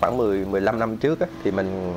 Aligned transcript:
khoảng 0.00 0.16
10 0.16 0.44
15 0.44 0.78
năm 0.78 0.96
trước 0.96 1.20
á, 1.20 1.26
thì 1.44 1.50
mình 1.50 1.92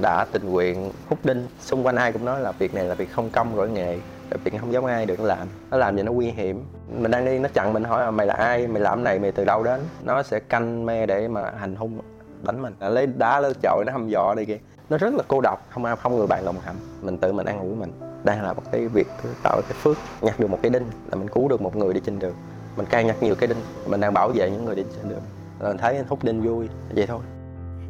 đã 0.00 0.26
tình 0.32 0.50
nguyện 0.50 0.92
hút 1.08 1.18
đinh. 1.24 1.46
Xung 1.60 1.86
quanh 1.86 1.96
ai 1.96 2.12
cũng 2.12 2.24
nói 2.24 2.40
là 2.40 2.52
việc 2.52 2.74
này 2.74 2.84
là 2.84 2.94
việc 2.94 3.12
không 3.12 3.30
công 3.30 3.56
rỗi 3.56 3.70
nghề 3.70 3.98
là 4.30 4.36
việc 4.44 4.52
không 4.60 4.72
giống 4.72 4.86
ai 4.86 5.06
được 5.06 5.20
làm. 5.20 5.48
Nó 5.70 5.76
làm 5.76 5.96
gì 5.96 6.02
nó 6.02 6.12
nguy 6.12 6.30
hiểm. 6.30 6.64
Mình 6.98 7.10
đang 7.10 7.24
đi 7.24 7.38
nó 7.38 7.48
chặn 7.54 7.72
mình 7.72 7.84
hỏi 7.84 8.04
là 8.04 8.10
mày 8.10 8.26
là 8.26 8.34
ai 8.34 8.66
mày 8.66 8.82
làm 8.82 9.04
này 9.04 9.18
mày 9.18 9.32
từ 9.32 9.44
đâu 9.44 9.62
đến? 9.64 9.80
Nó 10.02 10.22
sẽ 10.22 10.40
canh 10.40 10.86
me 10.86 11.06
để 11.06 11.28
mà 11.28 11.52
hành 11.58 11.76
hung 11.76 12.00
đánh 12.42 12.62
mình. 12.62 12.74
Lấy 12.80 13.06
đá 13.06 13.40
lên 13.40 13.52
chọi 13.62 13.84
nó 13.86 13.92
hăm 13.92 14.08
dọa 14.08 14.34
đi 14.34 14.44
kia. 14.44 14.58
Nó 14.90 14.98
rất 14.98 15.14
là 15.14 15.22
cô 15.28 15.40
độc 15.40 15.66
không 15.70 15.84
ai 15.84 15.96
không 15.96 16.16
người 16.16 16.26
bạn 16.26 16.44
đồng 16.44 16.56
hành. 16.64 16.76
Mình 17.02 17.18
tự 17.18 17.32
mình 17.32 17.46
ăn 17.46 17.60
ủi 17.60 17.74
mình. 17.74 17.92
Đang 18.24 18.42
là 18.42 18.52
một 18.52 18.62
cái 18.72 18.88
việc 18.88 19.06
tạo 19.42 19.60
cái 19.68 19.78
phước. 19.82 19.96
Nhặt 20.20 20.40
được 20.40 20.50
một 20.50 20.58
cái 20.62 20.70
đinh 20.70 20.84
là 21.10 21.16
mình 21.16 21.28
cứu 21.28 21.48
được 21.48 21.62
một 21.62 21.76
người 21.76 21.94
đi 21.94 22.00
trên 22.06 22.18
đường. 22.18 22.34
Mình 22.76 22.86
càng 22.90 23.06
nhặt 23.06 23.16
nhiều 23.20 23.34
cái 23.34 23.46
đinh. 23.46 23.58
Mình 23.86 24.00
đang 24.00 24.14
bảo 24.14 24.28
vệ 24.28 24.50
những 24.50 24.64
người 24.64 24.74
đi 24.74 24.84
trên 24.96 25.08
đường. 25.08 25.22
Là 25.60 25.68
mình 25.68 25.78
thấy 25.78 25.98
hút 26.08 26.24
đinh 26.24 26.42
vui 26.42 26.68
vậy 26.94 27.06
thôi. 27.06 27.20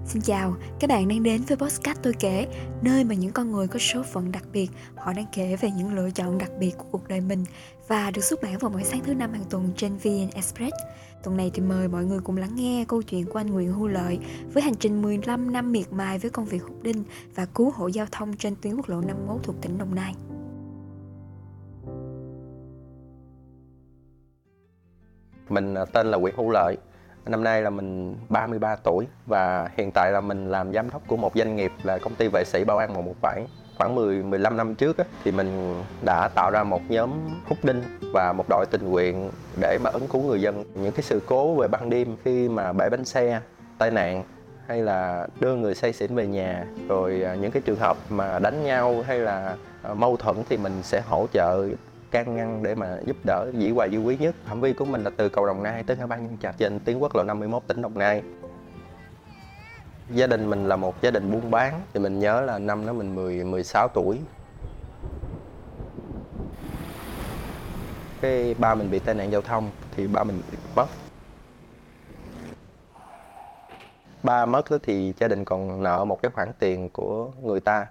Xin 0.09 0.23
chào, 0.23 0.55
các 0.81 0.91
bạn 0.91 1.09
đang 1.09 1.23
đến 1.23 1.43
với 1.43 1.57
Postcard 1.57 2.01
Tôi 2.03 2.13
Kể 2.21 2.47
Nơi 2.83 3.05
mà 3.05 3.15
những 3.15 3.33
con 3.33 3.53
người 3.53 3.69
có 3.69 3.79
số 3.79 4.03
phận 4.03 4.33
đặc 4.33 4.45
biệt 4.53 4.71
Họ 4.97 5.13
đang 5.13 5.25
kể 5.33 5.57
về 5.61 5.71
những 5.71 5.95
lựa 5.95 6.11
chọn 6.11 6.39
đặc 6.39 6.51
biệt 6.59 6.75
của 6.79 6.85
cuộc 6.91 7.09
đời 7.09 7.21
mình 7.21 7.45
Và 7.89 8.11
được 8.11 8.25
xuất 8.25 8.43
bản 8.43 8.59
vào 8.59 8.71
mỗi 8.71 8.85
sáng 8.85 9.01
thứ 9.05 9.15
năm 9.15 9.33
hàng 9.33 9.45
tuần 9.51 9.69
trên 9.77 9.97
VN 9.97 10.31
Express. 10.35 10.73
Tuần 11.25 11.37
này 11.37 11.51
thì 11.55 11.63
mời 11.63 11.89
mọi 11.89 12.05
người 12.05 12.21
cùng 12.25 12.37
lắng 12.37 12.55
nghe 12.55 12.85
câu 12.89 13.03
chuyện 13.03 13.25
của 13.27 13.39
anh 13.39 13.51
Nguyễn 13.51 13.73
Hưu 13.73 13.87
Lợi 13.87 14.19
Với 14.53 14.63
hành 14.63 14.75
trình 14.75 15.03
15 15.03 15.53
năm 15.53 15.73
miệt 15.73 15.93
mài 15.93 16.19
với 16.19 16.31
công 16.31 16.45
việc 16.45 16.63
hút 16.63 16.83
đinh 16.83 17.05
Và 17.35 17.47
cứu 17.47 17.71
hộ 17.71 17.87
giao 17.87 18.07
thông 18.13 18.37
trên 18.37 18.55
tuyến 18.63 18.77
quốc 18.77 18.89
lộ 18.89 19.01
51 19.01 19.43
thuộc 19.43 19.57
tỉnh 19.63 19.79
Đồng 19.79 19.95
Nai. 19.95 20.15
Mình 25.49 25.75
à, 25.75 25.85
tên 25.85 26.07
là 26.07 26.19
Nguyễn 26.19 26.35
Hữu 26.37 26.51
Lợi. 26.51 26.77
Năm 27.29 27.45
nay 27.45 27.63
là 27.63 27.71
mình 27.71 28.17
33 28.29 28.77
tuổi 28.77 29.07
và 29.27 29.71
hiện 29.77 29.91
tại 29.91 30.13
là 30.13 30.21
mình 30.21 30.51
làm 30.51 30.73
giám 30.73 30.91
đốc 30.91 31.03
của 31.07 31.17
một 31.17 31.33
doanh 31.35 31.57
nghiệp 31.57 31.73
là 31.83 31.99
công 31.99 32.15
ty 32.15 32.29
vệ 32.29 32.45
sĩ 32.47 32.65
Bảo 32.65 32.79
An 32.79 32.95
117. 32.95 33.47
Khoảng 33.79 33.95
10 33.95 34.23
15 34.23 34.57
năm 34.57 34.75
trước 34.75 34.99
á, 34.99 35.05
thì 35.25 35.33
mình 35.33 35.75
đã 36.05 36.29
tạo 36.29 36.51
ra 36.51 36.65
một 36.65 36.81
nhóm 36.89 37.11
hút 37.49 37.59
đinh 37.63 37.83
và 38.15 38.33
một 38.33 38.45
đội 38.49 38.67
tình 38.71 38.91
nguyện 38.91 39.31
để 39.61 39.79
mà 39.85 39.91
ứng 39.91 40.09
cứu 40.09 40.23
người 40.23 40.41
dân 40.41 40.65
những 40.75 40.93
cái 40.93 41.03
sự 41.03 41.21
cố 41.27 41.55
về 41.55 41.69
ban 41.69 41.91
đêm 41.91 42.17
khi 42.25 42.49
mà 42.49 42.73
bể 42.73 42.89
bánh 42.91 43.05
xe, 43.05 43.41
tai 43.79 43.91
nạn 43.91 44.25
hay 44.67 44.83
là 44.83 45.27
đưa 45.41 45.55
người 45.55 45.75
say 45.75 45.93
xỉn 45.93 46.15
về 46.15 46.27
nhà 46.27 46.67
rồi 46.89 47.23
à, 47.23 47.35
những 47.35 47.51
cái 47.51 47.63
trường 47.63 47.79
hợp 47.79 47.97
mà 48.09 48.39
đánh 48.39 48.65
nhau 48.65 49.05
hay 49.07 49.19
là 49.19 49.57
à, 49.83 49.95
mâu 49.95 50.17
thuẫn 50.17 50.37
thì 50.49 50.57
mình 50.57 50.83
sẽ 50.83 51.01
hỗ 51.01 51.27
trợ 51.33 51.69
can 52.11 52.37
ngăn 52.37 52.63
để 52.63 52.75
mà 52.75 52.99
giúp 53.07 53.17
đỡ 53.25 53.51
dĩ 53.55 53.71
hòa 53.71 53.87
vi 53.91 53.99
quý 53.99 54.17
nhất. 54.17 54.35
Phạm 54.45 54.61
vi 54.61 54.73
của 54.73 54.85
mình 54.85 55.05
là 55.05 55.11
từ 55.17 55.29
cầu 55.29 55.47
đồng 55.47 55.63
nai 55.63 55.83
tới 55.83 55.97
ngã 55.97 56.07
ba 56.07 56.17
nhân 56.17 56.37
trạch 56.43 56.55
trên 56.59 56.81
tuyến 56.81 56.99
quốc 56.99 57.17
lộ 57.17 57.23
51 57.23 57.63
tỉnh 57.67 57.83
đồng 57.83 57.99
nai. 57.99 58.23
Gia 60.11 60.27
đình 60.27 60.51
mình 60.51 60.69
là 60.69 60.77
một 60.77 61.03
gia 61.03 61.11
đình 61.11 61.33
buôn 61.33 61.51
bán, 61.51 61.81
thì 61.93 62.01
mình 62.01 62.19
nhớ 62.19 62.41
là 62.41 62.59
năm 62.59 62.87
đó 62.87 62.93
mình 62.93 63.15
10 63.15 63.45
16 63.45 63.89
tuổi. 63.89 64.19
Cái 68.21 68.55
ba 68.59 68.75
mình 68.75 68.91
bị 68.91 68.99
tai 68.99 69.15
nạn 69.15 69.33
giao 69.33 69.43
thông 69.43 69.71
thì 69.97 70.07
ba 70.07 70.25
mình 70.25 70.43
mất. 70.77 70.87
Ba 74.23 74.47
mất 74.47 74.63
thì 74.83 75.13
gia 75.19 75.29
đình 75.29 75.45
còn 75.45 75.83
nợ 75.83 76.05
một 76.05 76.23
cái 76.23 76.31
khoản 76.31 76.53
tiền 76.59 76.91
của 76.91 77.31
người 77.43 77.61
ta 77.61 77.87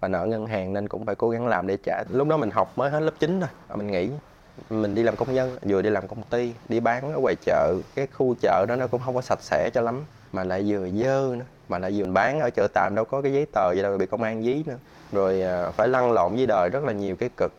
và 0.00 0.08
nợ 0.08 0.26
ngân 0.26 0.46
hàng 0.46 0.72
nên 0.72 0.88
cũng 0.88 1.06
phải 1.06 1.14
cố 1.14 1.30
gắng 1.30 1.46
làm 1.46 1.66
để 1.66 1.76
trả. 1.82 2.02
Lúc 2.10 2.28
đó 2.28 2.36
mình 2.36 2.50
học 2.50 2.72
mới 2.78 2.90
hết 2.90 3.00
lớp 3.00 3.12
9 3.18 3.40
thôi 3.40 3.48
mình 3.76 3.86
nghĩ 3.86 4.10
mình 4.70 4.94
đi 4.94 5.02
làm 5.02 5.16
công 5.16 5.34
nhân, 5.34 5.58
vừa 5.62 5.82
đi 5.82 5.90
làm 5.90 6.08
công 6.08 6.22
ty, 6.22 6.52
đi 6.68 6.80
bán 6.80 7.12
ở 7.12 7.20
ngoài 7.20 7.34
chợ, 7.44 7.74
cái 7.94 8.06
khu 8.06 8.34
chợ 8.42 8.64
đó 8.68 8.76
nó 8.76 8.86
cũng 8.86 9.00
không 9.04 9.14
có 9.14 9.20
sạch 9.20 9.42
sẽ 9.42 9.70
cho 9.74 9.80
lắm, 9.80 10.04
mà 10.32 10.44
lại 10.44 10.64
vừa 10.66 10.88
dơ 10.88 11.36
nữa, 11.36 11.44
mà 11.68 11.78
lại 11.78 11.92
vừa 11.96 12.04
bán 12.04 12.40
ở 12.40 12.50
chợ 12.50 12.68
tạm, 12.74 12.92
đâu 12.94 13.04
có 13.04 13.22
cái 13.22 13.32
giấy 13.32 13.46
tờ 13.52 13.74
gì 13.74 13.82
đâu, 13.82 13.98
bị 13.98 14.06
công 14.06 14.22
an 14.22 14.42
dí 14.42 14.62
nữa. 14.66 14.78
Rồi 15.12 15.42
à, 15.42 15.70
phải 15.70 15.88
lăn 15.88 16.12
lộn 16.12 16.36
với 16.36 16.46
đời 16.46 16.68
rất 16.68 16.84
là 16.84 16.92
nhiều 16.92 17.16
cái 17.16 17.30
cực. 17.36 17.52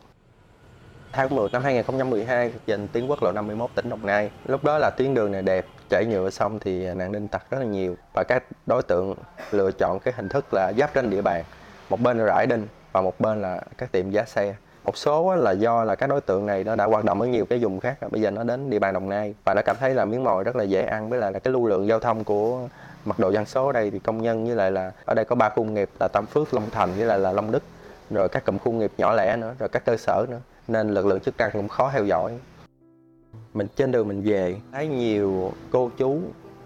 Tháng 1.11 1.35
10 1.35 1.49
năm 1.51 1.63
2012 1.63 2.51
trên 2.67 2.87
tuyến 2.87 3.07
quốc 3.07 3.23
lộ 3.23 3.31
51 3.31 3.69
tỉnh 3.75 3.89
Đồng 3.89 4.05
Nai, 4.05 4.31
lúc 4.45 4.63
đó 4.63 4.77
là 4.77 4.89
tuyến 4.97 5.13
đường 5.13 5.31
này 5.31 5.41
đẹp, 5.41 5.65
chảy 5.89 6.05
nhựa 6.05 6.29
xong 6.29 6.59
thì 6.59 6.85
à, 6.85 6.93
nạn 6.93 7.11
đinh 7.11 7.27
tặc 7.27 7.51
rất 7.51 7.57
là 7.59 7.65
nhiều. 7.65 7.95
Và 8.13 8.23
các 8.27 8.43
đối 8.65 8.83
tượng 8.83 9.15
lựa 9.51 9.71
chọn 9.71 9.99
cái 9.99 10.13
hình 10.17 10.29
thức 10.29 10.53
là 10.53 10.73
giáp 10.77 10.91
ranh 10.95 11.09
địa 11.09 11.21
bàn 11.21 11.43
một 11.89 12.01
bên 12.01 12.17
là 12.17 12.25
rải 12.25 12.47
đinh 12.47 12.67
và 12.91 13.01
một 13.01 13.19
bên 13.19 13.41
là 13.41 13.61
các 13.77 13.91
tiệm 13.91 14.11
giá 14.11 14.23
xe. 14.25 14.55
Một 14.85 14.97
số 14.97 15.35
là 15.35 15.51
do 15.51 15.83
là 15.83 15.95
các 15.95 16.07
đối 16.07 16.21
tượng 16.21 16.45
này 16.45 16.63
nó 16.63 16.75
đã 16.75 16.85
hoạt 16.85 17.05
động 17.05 17.21
ở 17.21 17.27
nhiều 17.27 17.45
cái 17.45 17.59
vùng 17.59 17.79
khác 17.79 17.97
bây 18.11 18.21
giờ 18.21 18.31
nó 18.31 18.43
đến 18.43 18.69
địa 18.69 18.79
bàn 18.79 18.93
đồng 18.93 19.09
nai 19.09 19.35
và 19.43 19.53
nó 19.53 19.61
cảm 19.61 19.75
thấy 19.79 19.93
là 19.93 20.05
miếng 20.05 20.23
mồi 20.23 20.43
rất 20.43 20.55
là 20.55 20.63
dễ 20.63 20.81
ăn, 20.81 21.09
với 21.09 21.19
lại 21.19 21.31
là 21.31 21.39
cái 21.39 21.53
lưu 21.53 21.67
lượng 21.67 21.87
giao 21.87 21.99
thông 21.99 22.23
của 22.23 22.67
mật 23.05 23.19
độ 23.19 23.29
dân 23.29 23.45
số 23.45 23.67
ở 23.67 23.71
đây 23.71 23.91
thì 23.91 23.99
công 23.99 24.21
nhân 24.21 24.45
với 24.45 24.55
lại 24.55 24.71
là 24.71 24.91
ở 25.05 25.13
đây 25.13 25.25
có 25.25 25.35
ba 25.35 25.49
khu 25.49 25.63
nghiệp 25.63 25.89
là 25.99 26.07
tam 26.07 26.25
phước, 26.25 26.53
long 26.53 26.69
thành 26.71 26.89
với 26.97 27.05
lại 27.05 27.19
là 27.19 27.31
long 27.31 27.51
đức, 27.51 27.63
rồi 28.09 28.29
các 28.29 28.45
cụm 28.45 28.57
khu 28.57 28.71
nghiệp 28.71 28.91
nhỏ 28.97 29.13
lẻ 29.13 29.35
nữa, 29.37 29.55
rồi 29.59 29.69
các 29.69 29.85
cơ 29.85 29.97
sở 29.97 30.25
nữa. 30.29 30.39
Nên 30.67 30.93
lực 30.93 31.05
lượng 31.05 31.19
chức 31.19 31.37
năng 31.37 31.51
cũng 31.51 31.67
khó 31.67 31.91
theo 31.93 32.05
dõi. 32.05 32.31
Mình 33.53 33.67
trên 33.75 33.91
đường 33.91 34.07
mình 34.07 34.21
về, 34.21 34.55
thấy 34.71 34.87
nhiều 34.87 35.51
cô 35.71 35.89
chú 35.97 36.19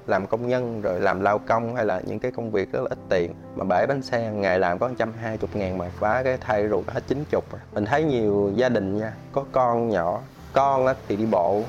làm 0.07 0.27
công 0.27 0.47
nhân, 0.47 0.81
rồi 0.81 0.99
làm 0.99 1.21
lao 1.21 1.39
công, 1.39 1.75
hay 1.75 1.85
là 1.85 2.01
những 2.05 2.19
cái 2.19 2.31
công 2.31 2.51
việc 2.51 2.71
rất 2.71 2.79
là 2.81 2.87
ít 2.89 2.97
tiền. 3.09 3.33
Mà 3.55 3.63
bể 3.63 3.85
bánh 3.85 4.01
xe 4.01 4.31
ngày 4.31 4.59
làm 4.59 4.79
có 4.79 4.87
120 4.87 5.49
ngàn 5.53 5.77
mà 5.77 5.89
phá 5.99 6.23
cái 6.23 6.37
thay 6.41 6.67
rồi 6.67 6.83
hết 6.87 7.03
90 7.07 7.41
mình 7.73 7.85
thấy 7.85 8.03
nhiều 8.03 8.51
gia 8.55 8.69
đình 8.69 8.97
nha, 8.97 9.13
có 9.31 9.45
con 9.51 9.89
nhỏ, 9.89 10.21
con 10.53 10.87
thì 11.07 11.15
đi 11.15 11.25
bộ, 11.25 11.61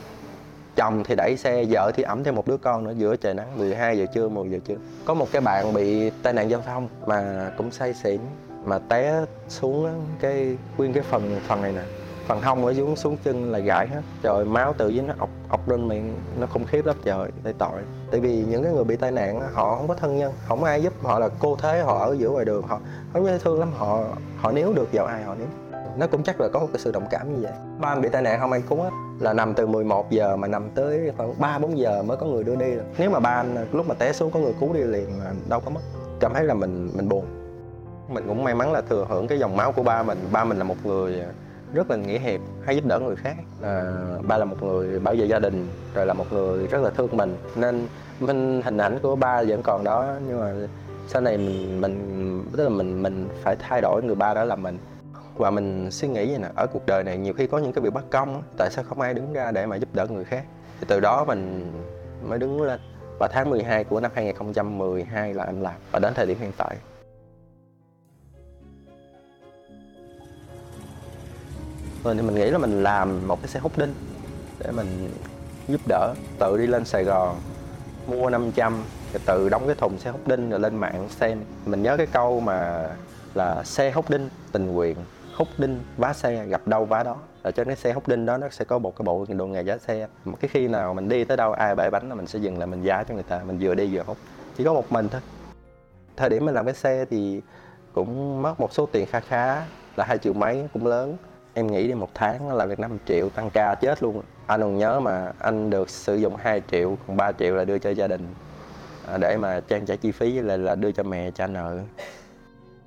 chồng 0.77 1.05
thì 1.05 1.15
đẩy 1.15 1.37
xe, 1.37 1.65
vợ 1.69 1.93
thì 1.95 2.03
ẩm 2.03 2.25
thêm 2.25 2.35
một 2.35 2.49
đứa 2.49 2.57
con 2.57 2.85
nữa, 2.85 2.93
giữa 2.97 3.17
trời 3.17 3.35
nắng 3.35 3.59
12 3.59 3.99
giờ 3.99 4.07
trưa 4.15 4.29
10 4.29 4.51
giờ 4.51 4.59
trưa. 4.65 4.77
Có 5.05 5.15
một 5.15 5.29
cái 5.33 5.41
bạn 5.41 5.75
bị 5.75 6.11
tai 6.23 6.33
nạn 6.33 6.51
giao 6.51 6.61
thông 6.61 6.89
mà 7.07 7.51
cũng 7.57 7.71
say 7.71 7.95
xỉn, 7.95 8.21
mà 8.65 8.79
té 8.79 9.25
xuống 9.49 10.07
cái 10.21 10.59
nguyên 10.77 10.93
cái 10.93 11.03
phần 11.03 11.41
phần 11.49 11.63
này 11.63 11.73
nè 11.73 11.83
phần 12.27 12.43
hông 12.43 12.67
ở 12.67 12.75
xuống 12.75 12.97
xuống 12.97 13.17
chân 13.25 13.53
là 13.53 13.59
gãy 13.59 13.89
hết. 13.89 14.01
Trời 14.23 14.45
máu 14.45 14.73
tự 14.79 14.89
dưới 14.89 15.05
nó 15.09 15.15
ọc 15.19 15.31
ọc 15.49 15.69
lên 15.69 15.89
miệng, 15.89 16.15
nó 16.39 16.47
khủng 16.47 16.65
khiếp 16.65 16.87
lắm. 16.87 16.97
Trời 17.05 17.31
tại 17.45 17.53
tội. 17.59 17.81
Tại 18.11 18.21
vì 18.21 18.45
những 18.45 18.63
cái 18.63 18.73
người 18.73 18.85
bị 18.85 18.97
tai 18.97 19.11
nạn 19.11 19.41
họ 19.53 19.77
không 19.77 19.89
có 19.89 19.95
thân 19.95 20.19
nhân, 20.19 20.33
không 20.49 20.65
ai 20.65 20.83
giúp 20.83 20.93
họ 21.03 21.19
là 21.19 21.29
cô 21.39 21.57
thế 21.57 21.81
họ 21.81 21.99
ở 21.99 22.17
giữa 22.19 22.31
ngoài 22.31 22.45
đường. 22.45 22.63
Họ 22.63 22.81
không 23.13 23.27
dễ 23.27 23.39
thương 23.39 23.61
lắm, 23.61 23.69
họ 23.77 24.05
họ 24.41 24.53
níu 24.53 24.73
được 24.73 24.89
vào 24.93 25.07
ai 25.07 25.23
họ 25.23 25.35
níu. 25.35 25.47
Nó 25.97 26.07
cũng 26.07 26.23
chắc 26.23 26.41
là 26.41 26.49
có 26.49 26.61
một 26.61 26.69
cái 26.73 26.81
sự 26.81 26.93
đồng 26.93 27.07
cảm 27.11 27.35
như 27.35 27.43
vậy. 27.43 27.53
Ba 27.81 27.89
anh 27.89 28.03
bị 28.03 28.09
tai 28.09 28.23
nạn 28.23 28.41
không 28.41 28.53
ai 28.53 28.63
cứu 28.69 28.83
á 28.83 28.91
là 29.21 29.33
nằm 29.33 29.55
từ 29.55 29.67
11 29.67 30.11
giờ 30.11 30.37
mà 30.37 30.49
nằm 30.49 30.71
tới 30.71 31.13
khoảng 31.17 31.35
ba 31.39 31.59
bốn 31.59 31.79
giờ 31.79 32.03
mới 32.03 32.17
có 32.17 32.27
người 32.27 32.45
đưa 32.45 32.57
đi. 32.57 32.73
Nếu 32.99 33.11
mà 33.11 33.21
ba 33.21 33.31
anh, 33.31 33.67
lúc 33.73 33.89
mà 33.89 33.95
té 33.95 34.13
xuống 34.13 34.31
có 34.31 34.41
người 34.41 34.55
cứu 34.61 34.73
đi 34.73 34.81
liền 34.81 35.21
là 35.21 35.33
đâu 35.49 35.61
có 35.61 35.71
mất. 35.71 35.81
Cảm 36.21 36.35
thấy 36.35 36.45
là 36.45 36.55
mình 36.55 36.91
mình 36.95 37.09
buồn. 37.09 37.25
Mình 38.09 38.25
cũng 38.29 38.45
may 38.45 38.55
mắn 38.55 38.73
là 38.73 38.81
thừa 38.81 39.07
hưởng 39.09 39.27
cái 39.27 39.39
dòng 39.39 39.57
máu 39.57 39.73
của 39.73 39.83
ba 39.83 40.03
mình. 40.03 40.19
Ba 40.33 40.45
mình 40.45 40.59
là 40.59 40.65
một 40.65 40.77
người 40.85 41.23
rất 41.75 41.91
là 41.91 41.97
nghĩa 41.97 42.19
hiệp 42.19 42.41
hay 42.65 42.77
giúp 42.77 42.85
đỡ 42.87 42.99
người 42.99 43.17
khác. 43.17 43.37
À, 43.63 43.93
ba 44.23 44.39
là 44.39 44.45
một 44.45 44.63
người 44.63 44.99
bảo 45.01 45.15
vệ 45.15 45.27
gia 45.27 45.39
đình 45.39 45.69
rồi 45.95 46.07
là 46.07 46.15
một 46.15 46.33
người 46.33 46.67
rất 46.67 46.83
là 46.83 46.91
thương 46.91 47.17
mình. 47.17 47.37
Nên 47.57 47.87
mình 48.21 48.63
hình 48.65 48.79
ảnh 48.79 48.99
của 49.03 49.17
ba 49.17 49.43
vẫn 49.43 49.63
còn 49.63 49.85
đó 49.85 50.15
nhưng 50.29 50.41
mà 50.41 50.53
sau 51.09 51.23
này 51.23 51.39
mình 51.39 51.81
mình 51.81 52.45
tức 52.57 52.65
là 52.65 52.69
mình 52.69 53.03
mình 53.03 53.29
phải 53.43 53.57
thay 53.59 53.81
đổi 53.81 54.03
người 54.03 54.15
ba 54.15 54.35
đó 54.35 54.45
là 54.45 54.57
mình. 54.57 54.79
Và 55.37 55.51
mình 55.51 55.91
suy 55.91 56.09
nghĩ 56.09 56.27
vậy 56.27 56.39
nè 56.39 56.49
ở 56.57 56.67
cuộc 56.67 56.87
đời 56.87 57.05
này 57.05 57.19
nhiều 57.19 57.35
khi 57.35 57.47
có 57.47 57.59
những 57.59 57.73
cái 57.73 57.83
việc 57.83 57.93
bất 57.93 58.11
công 58.11 58.43
tại 58.59 58.71
sao 58.71 58.85
không 58.89 59.01
ai 59.01 59.15
đứng 59.15 59.33
ra 59.33 59.51
để 59.51 59.67
mà 59.67 59.77
giúp 59.77 59.89
đỡ 59.93 60.07
người 60.07 60.25
khác? 60.25 60.45
Thì 60.81 60.87
từ 60.89 61.01
đó 61.01 61.25
mình 61.25 61.73
mới 62.29 62.39
đứng 62.39 62.63
lên. 62.63 62.81
Và 63.19 63.29
tháng 63.33 63.51
12 63.51 63.85
của 63.85 64.01
năm 64.01 64.11
2012 64.15 65.35
là 65.35 65.45
anh 65.45 65.63
làm 65.63 65.75
và 65.93 65.99
đến 65.99 66.13
thời 66.15 66.27
điểm 66.27 66.39
hiện 66.41 66.53
tại. 66.57 66.77
Rồi 72.05 72.15
thì 72.15 72.23
mình 72.23 72.35
nghĩ 72.35 72.51
là 72.51 72.59
mình 72.59 72.83
làm 72.83 73.29
một 73.29 73.43
cái 73.43 73.49
xe 73.49 73.61
hút 73.61 73.79
đinh 73.79 73.95
để 74.59 74.71
mình 74.71 75.11
giúp 75.69 75.81
đỡ, 75.89 76.15
tự 76.39 76.57
đi 76.57 76.67
lên 76.67 76.85
Sài 76.85 77.05
Gòn 77.05 77.37
mua 78.07 78.31
500 78.31 78.83
rồi 79.13 79.21
tự 79.27 79.49
đóng 79.49 79.67
cái 79.67 79.75
thùng 79.75 79.99
xe 79.99 80.11
hút 80.11 80.29
đinh 80.29 80.51
rồi 80.51 80.61
lên 80.61 80.77
mạng 80.77 81.09
xem. 81.11 81.41
Mình 81.67 81.83
nhớ 81.83 81.97
cái 81.97 82.07
câu 82.07 82.41
mà 82.41 82.89
là 83.35 83.63
xe 83.65 83.91
hút 83.91 84.11
đinh, 84.11 84.29
tình 84.53 84.67
nguyện, 84.67 84.97
hút 85.37 85.49
đinh, 85.59 85.81
vá 85.97 86.13
xe, 86.13 86.47
gặp 86.47 86.67
đâu 86.67 86.85
vá 86.85 87.03
đó. 87.03 87.17
Ở 87.43 87.51
trên 87.51 87.67
cái 87.67 87.77
xe 87.77 87.93
hút 87.93 88.09
đinh 88.09 88.27
đó 88.27 88.37
nó 88.37 88.49
sẽ 88.51 88.65
có 88.65 88.79
một 88.79 88.97
cái 88.97 89.05
bộ 89.05 89.27
đồ 89.29 89.47
nghề 89.47 89.63
giá 89.63 89.79
xe. 89.79 90.09
Một 90.25 90.37
cái 90.41 90.49
khi 90.49 90.69
nào 90.69 90.95
mình 90.95 91.09
đi 91.09 91.25
tới 91.25 91.37
đâu, 91.37 91.53
ai 91.53 91.75
bể 91.75 91.91
bánh 91.91 92.09
là 92.09 92.15
mình 92.15 92.27
sẽ 92.27 92.39
dừng 92.39 92.59
lại 92.59 92.67
mình 92.67 92.83
giá 92.83 93.05
cho 93.09 93.15
người 93.15 93.23
ta, 93.23 93.41
mình 93.47 93.59
vừa 93.61 93.75
đi 93.75 93.97
vừa 93.97 94.03
hút. 94.07 94.17
Chỉ 94.57 94.65
có 94.65 94.73
một 94.73 94.93
mình 94.93 95.09
thôi. 95.09 95.21
Thời 96.17 96.29
điểm 96.29 96.45
mình 96.45 96.55
làm 96.55 96.65
cái 96.65 96.75
xe 96.75 97.05
thì 97.11 97.41
cũng 97.93 98.43
mất 98.43 98.61
một 98.61 98.73
số 98.73 98.87
tiền 98.93 99.07
kha 99.07 99.21
khá 99.21 99.63
là 99.97 100.05
hai 100.05 100.19
triệu 100.19 100.33
mấy 100.33 100.69
cũng 100.73 100.87
lớn 100.87 101.17
em 101.55 101.67
nghĩ 101.67 101.89
đi 101.89 101.95
một 101.95 102.09
tháng 102.15 102.57
là 102.57 102.67
được 102.67 102.79
5 102.79 102.99
triệu 103.07 103.29
tăng 103.29 103.51
ca 103.51 103.75
chết 103.75 104.03
luôn. 104.03 104.23
Anh 104.47 104.61
còn 104.61 104.79
nhớ 104.79 105.01
mà 105.01 105.33
anh 105.39 105.71
được 105.71 105.91
sử 105.91 106.15
dụng 106.17 106.37
2 106.37 106.63
triệu 106.71 106.97
còn 107.07 107.17
3 107.17 107.33
triệu 107.33 107.55
là 107.55 107.65
đưa 107.65 107.79
cho 107.79 107.91
gia 107.91 108.07
đình. 108.07 108.27
À, 109.07 109.19
để 109.19 109.37
mà 109.37 109.61
trang 109.69 109.87
trải 109.87 109.97
chi 109.97 110.13
phí 110.13 110.41
là 110.41 110.57
là 110.57 110.75
đưa 110.75 110.93
cho 110.93 111.03
mẹ 111.03 111.31
cha 111.31 111.47
nợ. 111.47 111.79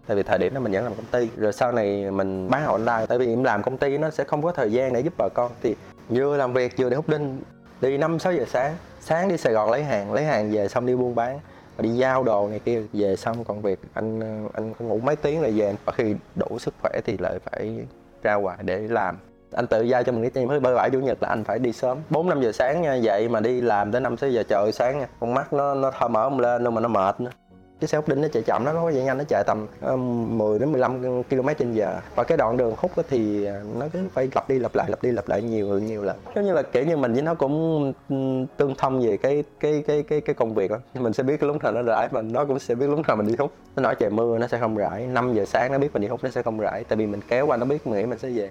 Tại 0.07 0.17
vì 0.17 0.23
thời 0.23 0.39
điểm 0.39 0.53
đó 0.53 0.59
mình 0.59 0.71
vẫn 0.71 0.83
làm 0.83 0.95
công 0.95 1.05
ty. 1.05 1.29
Rồi 1.37 1.53
sau 1.53 1.71
này 1.71 2.11
mình 2.11 2.49
bán 2.49 2.65
online 2.65 3.05
tại 3.07 3.17
vì 3.17 3.27
em 3.27 3.43
làm 3.43 3.63
công 3.63 3.77
ty 3.77 3.97
nó 3.97 4.09
sẽ 4.09 4.23
không 4.23 4.41
có 4.41 4.51
thời 4.51 4.71
gian 4.71 4.93
để 4.93 4.99
giúp 4.99 5.13
bà 5.17 5.29
con. 5.33 5.51
Thì 5.61 5.75
vừa 6.09 6.37
làm 6.37 6.53
việc 6.53 6.77
vừa 6.77 6.89
để 6.89 6.95
hút 6.95 7.09
đinh. 7.09 7.41
Đi 7.81 7.97
năm 7.97 8.19
sáu 8.19 8.33
giờ 8.33 8.45
sáng 8.47 8.75
sáng 8.99 9.29
đi 9.29 9.37
sài 9.37 9.53
gòn 9.53 9.71
lấy 9.71 9.83
hàng 9.83 10.13
lấy 10.13 10.25
hàng 10.25 10.51
về 10.51 10.67
xong 10.67 10.85
đi 10.85 10.95
buôn 10.95 11.15
bán. 11.15 11.39
Đi 11.79 11.89
giao 11.89 12.23
đồ 12.23 12.47
này 12.49 12.59
kia 12.59 12.81
về 12.93 13.15
xong 13.15 13.43
còn 13.43 13.61
việc. 13.61 13.79
Anh 13.93 14.19
anh 14.53 14.73
ngủ 14.79 14.99
mấy 14.99 15.15
tiếng 15.15 15.41
là 15.41 15.49
về. 15.55 15.75
Và 15.85 15.93
khi 15.93 16.15
đủ 16.35 16.59
sức 16.59 16.73
khỏe 16.81 17.01
thì 17.05 17.17
lại 17.17 17.39
phải 17.39 17.85
ra 18.23 18.35
ngoài 18.35 18.57
để 18.61 18.79
làm. 18.89 19.17
Anh 19.51 19.67
tự 19.67 19.81
giao 19.81 20.03
cho 20.03 20.11
mình 20.11 20.21
cái 20.21 20.31
team 20.31 20.47
nhiệm 20.47 20.63
thứ 20.63 20.75
bảy 20.75 20.89
chủ 20.89 20.99
nhật 20.99 21.23
là 21.23 21.29
anh 21.29 21.43
phải 21.43 21.59
đi 21.59 21.71
sớm. 21.71 21.97
Bốn 22.09 22.29
năm 22.29 22.41
giờ 22.41 22.51
sáng 22.51 22.81
nha, 22.81 22.95
dậy 22.95 23.29
mà 23.29 23.39
đi 23.39 23.61
làm 23.61 23.91
tới 23.91 24.01
năm 24.01 24.17
sáu 24.17 24.29
giờ 24.29 24.43
trời 24.43 24.71
sáng 24.71 24.99
nha. 24.99 25.07
Con 25.19 25.33
mắt 25.33 25.53
nó 25.53 25.73
nó 25.73 25.91
thơ 25.91 26.07
mở 26.07 26.23
không 26.23 26.39
lên 26.39 26.63
đâu 26.63 26.71
mà 26.71 26.81
nó 26.81 26.87
mệt 26.87 27.21
nữa 27.21 27.31
cái 27.79 27.88
xe 27.88 27.97
hút 27.97 28.07
đinh 28.07 28.21
nó 28.21 28.27
chạy 28.27 28.44
chậm 28.44 28.63
nó 28.65 28.74
có 28.74 28.91
chạy 28.91 29.03
nhanh 29.03 29.18
nó 29.18 29.24
chạy 29.27 29.44
tầm 29.47 29.68
ờ, 29.81 29.95
10 29.95 30.59
đến 30.59 30.71
15 30.71 31.24
km 31.24 31.47
trên 31.57 31.74
giờ. 31.74 32.00
Và 32.15 32.24
cái 32.24 32.38
đoạn 32.38 32.57
đường 32.57 32.75
hút 32.77 32.91
thì 33.09 33.50
nó 33.79 33.85
cứ 33.94 34.00
phải 34.13 34.29
lặp 34.35 34.50
đi 34.50 34.59
lặp 34.59 34.75
lại, 34.75 34.89
lặp 34.89 35.03
đi 35.03 35.12
lặp 35.12 35.27
lại 35.27 35.41
nhiều 35.41 35.79
nhiều 35.79 36.03
lần. 36.03 36.18
Giống 36.35 36.45
như 36.45 36.53
là 36.53 36.62
kiểu 36.62 36.83
như 36.83 36.97
mình 36.97 37.13
với 37.13 37.21
nó 37.21 37.35
cũng 37.35 37.94
ừ, 38.09 38.15
tương 38.57 38.75
thông 38.75 39.01
về 39.01 39.18
cái 39.18 39.44
cái 39.59 39.83
cái 39.88 40.03
cái 40.03 40.21
cái 40.21 40.35
công 40.35 40.53
việc 40.53 40.71
đó 40.71 40.77
mình 40.94 41.13
sẽ 41.13 41.24
biết 41.24 41.39
cái 41.39 41.47
lúc 41.47 41.63
nào 41.63 41.71
nó 41.71 41.81
rải 41.81 42.07
mà 42.12 42.21
nó 42.21 42.45
cũng 42.45 42.59
sẽ 42.59 42.75
biết 42.75 42.88
lúc 42.88 43.07
nào 43.07 43.18
mình 43.18 43.27
đi 43.27 43.35
hút. 43.39 43.51
Nó 43.75 43.83
nói 43.83 43.95
trời 44.00 44.09
mưa 44.09 44.38
nó 44.38 44.47
sẽ 44.47 44.59
không 44.59 44.75
rải 44.75 45.07
5 45.07 45.33
giờ 45.33 45.45
sáng 45.45 45.71
nó 45.71 45.77
biết 45.77 45.94
mình 45.94 46.01
đi 46.01 46.07
hút 46.07 46.23
nó 46.23 46.30
sẽ 46.30 46.41
không 46.41 46.59
rải. 46.59 46.83
Tại 46.83 46.97
vì 46.97 47.06
mình 47.06 47.21
kéo 47.27 47.47
qua 47.47 47.57
nó 47.57 47.65
biết 47.65 47.88
mình 47.88 48.00
nghĩ 48.00 48.06
mình 48.06 48.19
sẽ 48.19 48.30
về. 48.30 48.50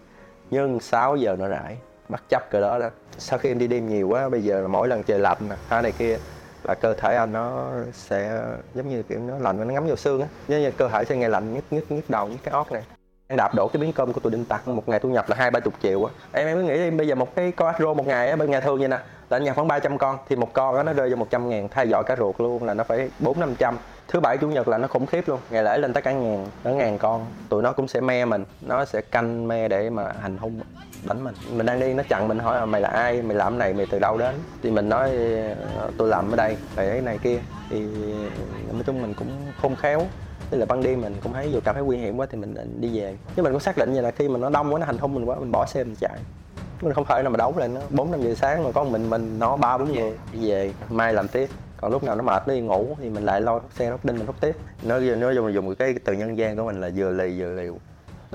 Nhưng 0.50 0.80
6 0.80 1.16
giờ 1.16 1.36
nó 1.38 1.48
rải 1.48 1.76
bắt 2.08 2.22
chấp 2.28 2.50
cái 2.50 2.60
đó 2.60 2.78
đó. 2.78 2.90
Sau 3.18 3.38
khi 3.38 3.50
em 3.50 3.58
đi 3.58 3.66
đêm 3.66 3.88
nhiều 3.88 4.08
quá, 4.08 4.28
bây 4.28 4.42
giờ 4.42 4.60
là 4.60 4.68
mỗi 4.68 4.88
lần 4.88 5.02
trời 5.02 5.18
lạnh 5.18 5.38
nè, 5.50 5.56
hai 5.68 5.82
này 5.82 5.92
kia 5.92 6.18
là 6.66 6.74
cơ 6.74 6.94
thể 6.94 7.16
anh 7.16 7.32
nó 7.32 7.70
sẽ, 7.92 8.42
giống 8.74 8.88
như 8.88 9.02
kiểu 9.02 9.18
nó 9.18 9.38
lạnh 9.38 9.58
và 9.58 9.64
nó 9.64 9.74
ngấm 9.74 9.86
vào 9.86 9.96
xương 9.96 10.20
á. 10.20 10.26
Giống 10.48 10.60
như 10.60 10.70
cơ 10.70 10.88
thể 10.88 11.04
sẽ 11.04 11.16
ngày 11.16 11.30
lạnh, 11.30 11.54
nhức 11.54 11.64
nhức 11.70 11.92
nhức 11.92 12.10
đầu, 12.10 12.28
nhức 12.28 12.38
cái 12.42 12.52
óc 12.52 12.72
này. 12.72 12.82
Em 13.28 13.36
đạp 13.36 13.54
đổ 13.54 13.68
cái 13.68 13.82
miếng 13.82 13.92
cơm 13.92 14.12
của 14.12 14.20
tụi 14.20 14.32
đinh 14.32 14.44
tặc 14.44 14.68
một 14.68 14.88
ngày 14.88 14.98
thu 14.98 15.08
nhập 15.08 15.28
là 15.28 15.36
hai 15.36 15.50
ba 15.50 15.60
chục 15.60 15.74
triệu 15.82 16.04
á. 16.04 16.12
Em 16.32 16.46
em 16.46 16.56
cứ 16.56 16.62
nghĩ 16.62 16.90
bây 16.90 17.08
giờ 17.08 17.14
một 17.14 17.34
cái 17.34 17.52
con 17.52 17.74
rô 17.78 17.94
một 17.94 18.06
ngày 18.06 18.30
á, 18.30 18.36
bên 18.36 18.50
ngày 18.50 18.60
thường 18.60 18.78
vậy 18.78 18.88
nè, 18.88 18.98
là 19.28 19.36
anh 19.36 19.44
nhập 19.44 19.56
khoảng 19.56 19.68
300 19.68 19.98
con, 19.98 20.18
thì 20.28 20.36
một 20.36 20.52
con 20.52 20.76
đó 20.76 20.82
nó 20.82 20.92
rơi 20.92 21.08
vào 21.08 21.16
100 21.16 21.48
ngàn, 21.48 21.68
thay 21.68 21.88
dõi 21.88 22.04
cá 22.04 22.16
ruột 22.16 22.40
luôn, 22.40 22.64
là 22.64 22.74
nó 22.74 22.84
phải 22.84 23.10
bốn 23.18 23.40
năm 23.40 23.54
trăm. 23.58 23.76
Thứ 24.08 24.20
bảy, 24.20 24.38
chủ 24.38 24.48
nhật 24.48 24.68
là 24.68 24.78
nó 24.78 24.88
khủng 24.88 25.06
khiếp 25.06 25.28
luôn, 25.28 25.40
ngày 25.50 25.62
lễ 25.62 25.78
lên 25.78 25.92
tới 25.92 26.02
cả 26.02 26.12
ngàn 26.12 26.46
tới 26.62 26.74
ngàn 26.74 26.98
con. 26.98 27.26
Tụi 27.48 27.62
nó 27.62 27.72
cũng 27.72 27.88
sẽ 27.88 28.00
me 28.00 28.24
mình, 28.24 28.44
nó 28.60 28.84
sẽ 28.84 29.00
canh 29.00 29.48
me 29.48 29.68
để 29.68 29.90
mà 29.90 30.12
hành 30.20 30.36
hung 30.36 30.60
đánh 31.08 31.24
mình. 31.24 31.34
Mình 31.52 31.66
đang 31.66 31.80
đi, 31.80 31.94
nó 31.94 32.02
chặn 32.08 32.28
mình, 32.28 32.38
hỏi 32.38 32.66
mày 32.66 32.80
là 32.80 32.88
ai, 32.88 33.22
mày 33.22 33.36
làm 33.36 33.58
này, 33.58 33.74
mày 33.74 33.86
từ 33.90 33.98
đâu 33.98 34.18
đến? 34.18 34.34
Thì 34.62 34.70
mình 34.70 34.88
nói 34.88 35.10
ờ, 35.76 35.90
tôi 35.98 36.08
làm 36.08 36.32
ở 36.32 36.36
đây, 36.36 36.56
tại 36.74 36.88
cái 36.88 37.00
này 37.00 37.18
kia. 37.22 37.38
Thì, 37.70 37.80
nói 38.72 38.82
chung 38.86 39.02
mình 39.02 39.14
cũng 39.14 39.28
khôn 39.62 39.76
khéo. 39.76 40.02
Tức 40.50 40.58
là 40.58 40.66
ban 40.66 40.82
đêm 40.82 41.00
mình 41.00 41.14
cũng 41.22 41.32
thấy 41.32 41.52
dù 41.52 41.60
cảm 41.64 41.74
thấy 41.74 41.84
nguy 41.84 41.96
hiểm 41.96 42.16
quá 42.16 42.26
thì 42.30 42.38
mình 42.38 42.54
định 42.54 42.80
đi 42.80 43.00
về. 43.00 43.16
Nhưng 43.36 43.44
mình 43.44 43.52
cũng 43.52 43.60
xác 43.60 43.76
định 43.76 43.92
như 43.92 44.00
là 44.00 44.10
khi 44.10 44.28
mà 44.28 44.38
nó 44.38 44.50
đông 44.50 44.74
quá, 44.74 44.78
nó 44.78 44.86
hành 44.86 44.98
hung 44.98 45.14
mình 45.14 45.24
quá, 45.24 45.36
mình 45.38 45.52
bỏ 45.52 45.66
xe 45.66 45.84
mình 45.84 45.96
chạy. 46.00 46.18
Mình 46.80 46.92
không 46.92 47.04
thể 47.08 47.22
nào 47.22 47.30
mà 47.30 47.36
đấu 47.36 47.54
lên 47.58 47.74
nó. 47.74 47.80
Bốn, 47.90 48.10
năm 48.10 48.22
giờ 48.22 48.34
sáng 48.34 48.64
mà 48.64 48.72
có 48.72 48.84
mình 48.84 49.10
mình, 49.10 49.38
nó 49.38 49.56
ba, 49.56 49.78
bốn 49.78 49.92
người 49.92 50.12
đi 50.32 50.50
về, 50.50 50.72
mai 50.90 51.14
làm 51.14 51.28
tiếp. 51.28 51.48
Còn 51.76 51.92
lúc 51.92 52.04
nào 52.04 52.16
nó 52.16 52.22
mệt, 52.22 52.48
nó 52.48 52.54
đi 52.54 52.60
ngủ 52.60 52.96
thì 53.00 53.10
mình 53.10 53.24
lại 53.24 53.40
lôi 53.40 53.60
xe 53.74 53.90
nó 53.90 53.98
đinh 54.02 54.16
mình 54.16 54.26
hút 54.26 54.36
tiếp. 54.40 54.56
Nó 54.82 54.98
nó 54.98 55.30
dùng 55.30 55.54
dùng 55.54 55.74
cái 55.74 55.94
từ 56.04 56.12
nhân 56.12 56.38
gian 56.38 56.56
của 56.56 56.64
mình 56.64 56.80
là 56.80 56.90
vừa 56.96 57.10
lì, 57.10 57.40
vừa 57.40 57.52
liều 57.52 57.74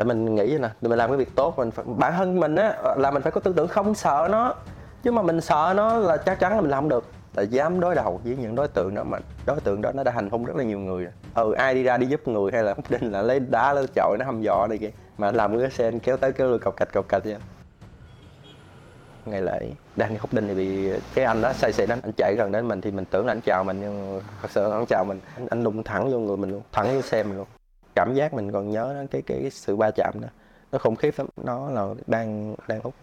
tại 0.01 0.05
mình 0.05 0.35
nghĩ 0.35 0.57
nè 0.61 0.69
mình 0.81 0.91
làm 0.91 1.09
cái 1.09 1.17
việc 1.17 1.35
tốt 1.35 1.57
mình 1.57 1.71
phải, 1.71 1.85
bản 1.87 2.13
thân 2.17 2.39
mình 2.39 2.55
á 2.55 2.73
là 2.97 3.11
mình 3.11 3.21
phải 3.21 3.31
có 3.31 3.41
tư 3.41 3.53
tưởng 3.57 3.67
không 3.67 3.95
sợ 3.95 4.27
nó 4.31 4.55
chứ 5.03 5.11
mà 5.11 5.21
mình 5.21 5.41
sợ 5.41 5.73
nó 5.77 5.97
là 5.97 6.17
chắc 6.17 6.39
chắn 6.39 6.55
là 6.55 6.61
mình 6.61 6.69
làm 6.69 6.83
không 6.83 6.89
được. 6.89 7.05
Là 7.35 7.43
dám 7.43 7.79
đối 7.79 7.95
đầu 7.95 8.21
với 8.23 8.35
những 8.35 8.55
đối 8.55 8.67
tượng 8.67 8.95
đó 8.95 9.03
mà 9.03 9.17
đối 9.45 9.59
tượng 9.59 9.81
đó 9.81 9.91
nó 9.93 10.03
đã 10.03 10.11
hành 10.11 10.29
hung 10.29 10.45
rất 10.45 10.55
là 10.55 10.63
nhiều 10.63 10.79
người 10.79 11.07
ừ 11.35 11.53
ai 11.53 11.73
đi 11.73 11.83
ra 11.83 11.97
đi 11.97 12.07
giúp 12.07 12.27
người 12.27 12.51
hay 12.51 12.63
là 12.63 12.73
hút 12.73 12.85
đinh 12.89 13.11
là 13.11 13.21
lấy 13.21 13.39
đá 13.39 13.73
lấy 13.73 13.87
chọi 13.95 14.17
nó 14.19 14.25
hăm 14.25 14.41
dọa 14.41 14.67
này 14.67 14.77
kia 14.77 14.89
mà 15.17 15.31
làm 15.31 15.59
cái 15.59 15.71
xe 15.71 15.91
kéo 16.03 16.17
tới 16.17 16.31
kéo 16.31 16.47
lui 16.47 16.59
cọc 16.59 16.75
cạch 16.75 16.93
cọc 16.93 17.07
cạch 17.07 17.23
vậy. 17.23 17.35
Ngày 19.25 19.41
lễ 19.41 19.71
đang 19.95 20.17
hút 20.17 20.33
đinh 20.33 20.47
thì 20.47 20.55
bị 20.55 20.99
cái 21.13 21.25
anh 21.25 21.41
đó 21.41 21.53
say 21.53 21.73
xỉn 21.73 21.89
anh, 21.89 21.99
anh 22.03 22.11
chạy 22.17 22.35
gần 22.37 22.51
đến 22.51 22.67
mình 22.67 22.81
thì 22.81 22.91
mình 22.91 23.05
tưởng 23.05 23.25
là 23.25 23.31
anh 23.33 23.41
chào 23.41 23.63
mình 23.63 23.77
nhưng 23.81 24.21
thật 24.41 24.51
sự 24.51 24.71
anh 24.71 24.85
chào 24.85 25.05
mình. 25.05 25.19
Anh, 25.35 25.47
anh 25.49 25.63
đụng 25.63 25.83
thẳng 25.83 26.11
vô 26.11 26.19
người 26.19 26.37
mình 26.37 26.51
luôn 26.51 26.61
thẳng 26.71 26.95
vô 26.95 27.01
xe 27.01 27.23
mình 27.23 27.37
luôn 27.37 27.47
cảm 27.95 28.13
giác 28.13 28.33
mình 28.33 28.51
còn 28.51 28.69
nhớ 28.69 29.05
cái 29.11 29.21
cái, 29.21 29.37
cái 29.41 29.51
sự 29.51 29.75
va 29.75 29.91
chạm 29.95 30.13
đó. 30.21 30.27
Nó 30.71 30.79
khủng 30.79 30.95
khiếp 30.95 31.13
lắm 31.17 31.27
nó 31.43 31.69
là 31.69 31.85
đang 32.07 32.55
đang 32.67 32.79
hút 32.83 32.93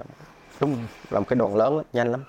đúng 0.61 0.77
làm 1.11 1.25
cái 1.25 1.37
đoạn 1.37 1.57
lớn 1.57 1.77
lắm, 1.77 1.85
nhanh 1.93 2.13
lắm. 2.13 2.25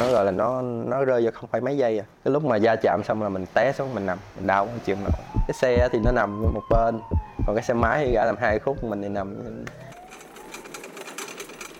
Nó 0.00 0.12
gọi 0.12 0.24
là 0.24 0.30
nó 0.30 0.62
nó 0.62 1.04
rơi 1.04 1.22
vào 1.22 1.32
không 1.32 1.50
phải 1.50 1.60
mấy 1.60 1.76
giây 1.76 1.98
à. 1.98 2.04
Cái 2.24 2.32
lúc 2.32 2.44
mà 2.44 2.58
va 2.62 2.76
chạm 2.76 3.00
xong 3.04 3.22
là 3.22 3.28
mình 3.28 3.44
té 3.54 3.72
xuống 3.72 3.94
mình 3.94 4.06
nằm 4.06 4.18
mình 4.36 4.46
đau 4.46 4.68
chịu 4.84 4.96
nổi 4.96 5.10
cái 5.48 5.54
xe 5.54 5.88
thì 5.92 5.98
nó 6.04 6.12
nằm 6.12 6.42
một 6.42 6.62
bên 6.70 7.00
còn 7.46 7.56
cái 7.56 7.64
xe 7.64 7.74
máy 7.74 8.04
thì 8.04 8.12
gã 8.12 8.24
làm 8.24 8.36
hai 8.36 8.58
khúc 8.58 8.84
mình 8.84 9.02
thì 9.02 9.08
nằm 9.08 9.36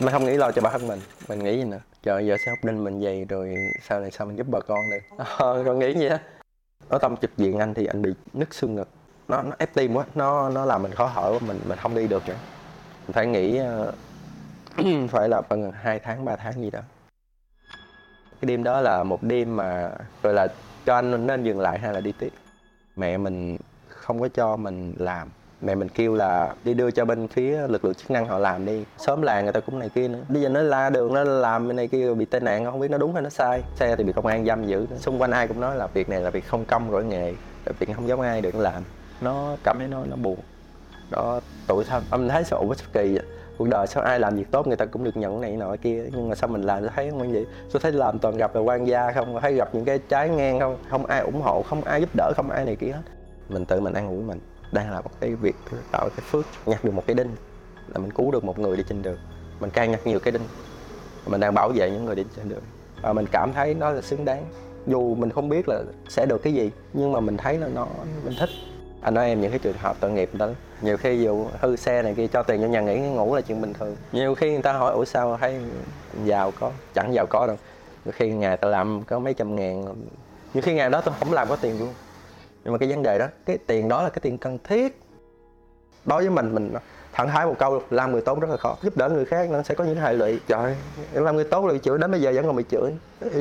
mình 0.00 0.12
không 0.12 0.24
nghĩ 0.24 0.36
lo 0.36 0.52
cho 0.52 0.62
bản 0.62 0.72
thân 0.72 0.88
mình 0.88 1.00
mình 1.28 1.38
nghĩ 1.38 1.56
gì 1.56 1.64
nữa. 1.64 1.80
Trời 2.02 2.26
giờ 2.26 2.36
sẽ 2.44 2.50
học 2.50 2.58
đinh 2.64 2.84
mình 2.84 3.00
vậy 3.00 3.26
rồi 3.28 3.54
sau 3.88 4.00
này 4.00 4.10
sao 4.10 4.26
mình 4.26 4.36
giúp 4.36 4.46
bà 4.50 4.60
con 4.60 4.78
được? 4.90 5.24
Ờ, 5.38 5.62
con 5.66 5.78
nghĩ 5.78 5.94
gì 5.94 6.06
á 6.06 6.18
ở 6.88 6.98
tâm 6.98 7.16
trực 7.16 7.36
diện 7.36 7.58
anh 7.58 7.74
thì 7.74 7.86
anh 7.86 8.02
bị 8.02 8.14
nứt 8.32 8.54
xương 8.54 8.74
ngực. 8.74 8.88
Nó 9.28 9.42
nó 9.42 9.52
ép 9.58 9.74
tim 9.74 9.94
quá 9.94 10.04
nó 10.14 10.48
nó 10.48 10.64
làm 10.64 10.82
mình 10.82 10.92
khó 10.94 11.10
thở 11.14 11.38
mình 11.46 11.60
mình 11.68 11.78
không 11.78 11.94
đi 11.94 12.06
được 12.06 12.28
nữa. 12.28 12.36
Mình 13.06 13.12
phải 13.12 13.26
nghĩ 13.26 13.60
uh, 13.60 13.64
ờ, 14.76 14.84
phải 15.08 15.28
là 15.28 15.42
gần 15.50 15.72
hai 15.72 15.98
tháng 15.98 16.24
3 16.24 16.36
tháng 16.36 16.52
gì 16.52 16.70
đó. 16.70 16.80
Cái 18.40 18.46
đêm 18.46 18.62
đó 18.62 18.80
là 18.80 19.02
một 19.04 19.22
đêm 19.22 19.56
mà 19.56 19.90
rồi 20.22 20.34
là 20.34 20.48
cho 20.86 20.94
anh 20.94 21.26
nên 21.26 21.44
dừng 21.44 21.60
lại 21.60 21.78
hay 21.78 21.92
là 21.92 22.00
đi 22.00 22.12
tiếp? 22.18 22.32
Mẹ 22.96 23.18
mình 23.18 23.56
không 23.88 24.20
có 24.20 24.28
cho 24.28 24.56
mình 24.56 24.94
làm 24.98 25.28
mẹ 25.60 25.74
mình 25.74 25.88
kêu 25.88 26.14
là 26.14 26.54
đi 26.64 26.74
đưa 26.74 26.90
cho 26.90 27.04
bên 27.04 27.28
phía 27.28 27.66
lực 27.68 27.84
lượng 27.84 27.94
chức 27.94 28.10
năng 28.10 28.26
họ 28.26 28.38
làm 28.38 28.66
đi. 28.66 28.84
Sớm 28.98 29.22
làng 29.22 29.44
người 29.44 29.52
ta 29.52 29.60
cũng 29.60 29.78
này 29.78 29.88
kia 29.88 30.08
nữa. 30.08 30.18
Bây 30.28 30.42
giờ 30.42 30.48
nó 30.48 30.62
la 30.62 30.90
đường, 30.90 31.14
nó 31.14 31.24
làm 31.24 31.68
bên 31.68 31.76
này 31.76 31.88
kia 31.88 32.14
bị 32.14 32.24
tai 32.24 32.40
nạn, 32.40 32.64
không 32.64 32.80
biết 32.80 32.90
nó 32.90 32.98
đúng 32.98 33.12
hay 33.12 33.22
nó 33.22 33.30
sai. 33.30 33.62
Xe 33.76 33.96
thì 33.96 34.04
bị 34.04 34.12
công 34.12 34.26
an 34.26 34.46
giam 34.46 34.66
giữ. 34.66 34.86
Xung 34.98 35.22
quanh 35.22 35.30
ai 35.30 35.48
cũng 35.48 35.60
nói 35.60 35.76
là 35.76 35.86
việc 35.86 36.08
này 36.08 36.20
là 36.20 36.30
việc 36.30 36.46
không 36.46 36.64
công 36.64 36.90
rồi 36.90 37.04
nghề, 37.04 37.32
là 37.66 37.72
việc 37.78 37.88
không 37.94 38.08
giống 38.08 38.20
ai 38.20 38.40
được 38.40 38.54
làm. 38.54 38.82
Nó 39.20 39.56
cảm 39.64 39.78
thấy 39.78 39.88
nó 39.88 40.04
nó 40.10 40.16
buồn. 40.16 40.38
Đó 41.10 41.40
tuổi 41.66 41.84
thân. 41.84 42.02
Mình 42.10 42.28
thấy 42.28 42.44
sợ 42.44 42.60
bất 42.68 42.92
kỳ 42.92 43.14
vậy? 43.14 43.24
Cuộc 43.58 43.68
đời 43.68 43.86
sao 43.86 44.02
ai 44.02 44.20
làm 44.20 44.36
việc 44.36 44.50
tốt 44.50 44.66
người 44.66 44.76
ta 44.76 44.84
cũng 44.84 45.04
được 45.04 45.16
nhận 45.16 45.40
này 45.40 45.56
nọ 45.56 45.76
kia. 45.82 46.04
Nhưng 46.12 46.28
mà 46.28 46.34
sao 46.34 46.48
mình 46.48 46.62
làm 46.62 46.80
tôi 46.80 46.90
thấy 46.96 47.10
không 47.10 47.32
vậy 47.32 47.46
tôi 47.72 47.80
thấy 47.80 47.92
làm 47.92 48.18
toàn 48.18 48.36
gặp 48.36 48.54
là 48.54 48.60
quan 48.60 48.86
gia 48.86 49.12
không? 49.12 49.38
Thấy 49.40 49.54
gặp 49.54 49.68
những 49.72 49.84
cái 49.84 49.98
trái 50.08 50.28
ngang 50.28 50.60
không? 50.60 50.78
Không 50.90 51.06
ai 51.06 51.20
ủng 51.20 51.40
hộ, 51.40 51.62
không 51.62 51.82
ai 51.84 52.00
giúp 52.00 52.10
đỡ, 52.16 52.32
không 52.36 52.50
ai 52.50 52.64
này 52.64 52.76
kia 52.76 52.90
hết. 52.90 53.02
Mình 53.48 53.64
tự 53.64 53.80
mình 53.80 53.92
ăn 53.92 54.08
uống 54.10 54.26
mình 54.26 54.40
đang 54.72 54.90
là 54.90 55.00
một 55.00 55.10
cái 55.20 55.34
việc 55.34 55.56
tạo 55.92 56.08
cái 56.16 56.24
phước, 56.30 56.46
nhặt 56.66 56.84
được 56.84 56.94
một 56.94 57.02
cái 57.06 57.14
đinh, 57.14 57.36
là 57.88 57.98
mình 57.98 58.10
cứu 58.10 58.30
được 58.30 58.44
một 58.44 58.58
người 58.58 58.76
đi 58.76 58.84
trên 58.88 59.02
đường. 59.02 59.18
Mình 59.60 59.70
càng 59.70 59.90
nhặt 59.90 60.06
nhiều 60.06 60.18
cái 60.20 60.32
đinh, 60.32 60.42
mình 61.26 61.40
đang 61.40 61.54
bảo 61.54 61.68
vệ 61.68 61.90
những 61.90 62.04
người 62.04 62.14
đi 62.14 62.24
trên 62.36 62.48
đường. 62.48 62.62
Và 63.02 63.12
mình 63.12 63.26
cảm 63.32 63.52
thấy 63.52 63.74
nó 63.74 63.90
là 63.90 64.00
xứng 64.00 64.24
đáng. 64.24 64.44
Dù 64.86 65.14
mình 65.14 65.30
không 65.30 65.48
biết 65.48 65.68
là 65.68 65.82
sẽ 66.08 66.26
được 66.26 66.42
cái 66.42 66.52
gì, 66.52 66.70
nhưng 66.92 67.12
mà 67.12 67.20
mình 67.20 67.36
thấy 67.36 67.58
là 67.58 67.68
nó, 67.68 67.86
mình 68.24 68.34
thích. 68.38 68.50
Anh 69.00 69.14
nói 69.14 69.26
em 69.26 69.40
những 69.40 69.50
cái 69.50 69.58
trường 69.58 69.76
hợp 69.78 69.96
tội 70.00 70.10
nghiệp 70.10 70.30
đó, 70.32 70.48
nhiều 70.82 70.96
khi 70.96 71.22
dù 71.22 71.46
hư 71.60 71.76
xe 71.76 72.02
này 72.02 72.14
kia 72.14 72.26
cho 72.26 72.42
tiền 72.42 72.60
cho 72.60 72.68
nhà 72.68 72.80
nghỉ 72.80 72.98
ngủ 72.98 73.34
là 73.34 73.40
chuyện 73.40 73.60
bình 73.60 73.72
thường. 73.72 73.96
Nhiều 74.12 74.34
khi 74.34 74.52
người 74.52 74.62
ta 74.62 74.72
hỏi, 74.72 74.92
ủa 74.92 75.04
sao 75.04 75.38
thấy 75.40 75.60
giàu 76.24 76.52
có? 76.60 76.70
Chẳng 76.94 77.14
giàu 77.14 77.26
có 77.26 77.46
đâu. 77.46 77.56
Nhiều 78.04 78.12
khi 78.16 78.30
ngày 78.30 78.56
ta 78.56 78.68
làm 78.68 79.02
có 79.06 79.18
mấy 79.18 79.34
trăm 79.34 79.56
ngàn. 79.56 79.84
Nhiều 80.54 80.62
khi 80.62 80.74
ngày 80.74 80.90
đó 80.90 81.00
tôi 81.00 81.14
không 81.18 81.32
làm 81.32 81.48
có 81.48 81.56
tiền 81.56 81.78
luôn 81.78 81.94
nhưng 82.64 82.72
mà 82.72 82.78
cái 82.78 82.88
vấn 82.88 83.02
đề 83.02 83.18
đó 83.18 83.26
cái 83.46 83.58
tiền 83.66 83.88
đó 83.88 84.02
là 84.02 84.08
cái 84.08 84.20
tiền 84.22 84.38
cần 84.38 84.58
thiết. 84.64 85.00
Đối 86.04 86.22
với 86.22 86.30
mình 86.30 86.54
mình 86.54 86.72
thẳng 87.12 87.28
thái 87.28 87.46
một 87.46 87.54
câu 87.58 87.82
làm 87.90 88.12
người 88.12 88.20
tốt 88.20 88.40
rất 88.40 88.50
là 88.50 88.56
khó 88.56 88.76
giúp 88.82 88.96
đỡ 88.96 89.08
người 89.08 89.24
khác 89.24 89.50
nó 89.50 89.62
sẽ 89.62 89.74
có 89.74 89.84
những 89.84 89.96
hệ 89.96 90.12
lụy. 90.12 90.40
Trời. 90.46 90.76
Em 91.14 91.24
làm 91.24 91.36
người 91.36 91.44
tốt 91.44 91.66
là 91.66 91.72
bị 91.72 91.78
chửi 91.82 91.98
đến 91.98 92.10
bây 92.10 92.20
giờ 92.20 92.32
vẫn 92.34 92.46
còn 92.46 92.56
bị 92.56 92.64
chửi. 92.70 92.92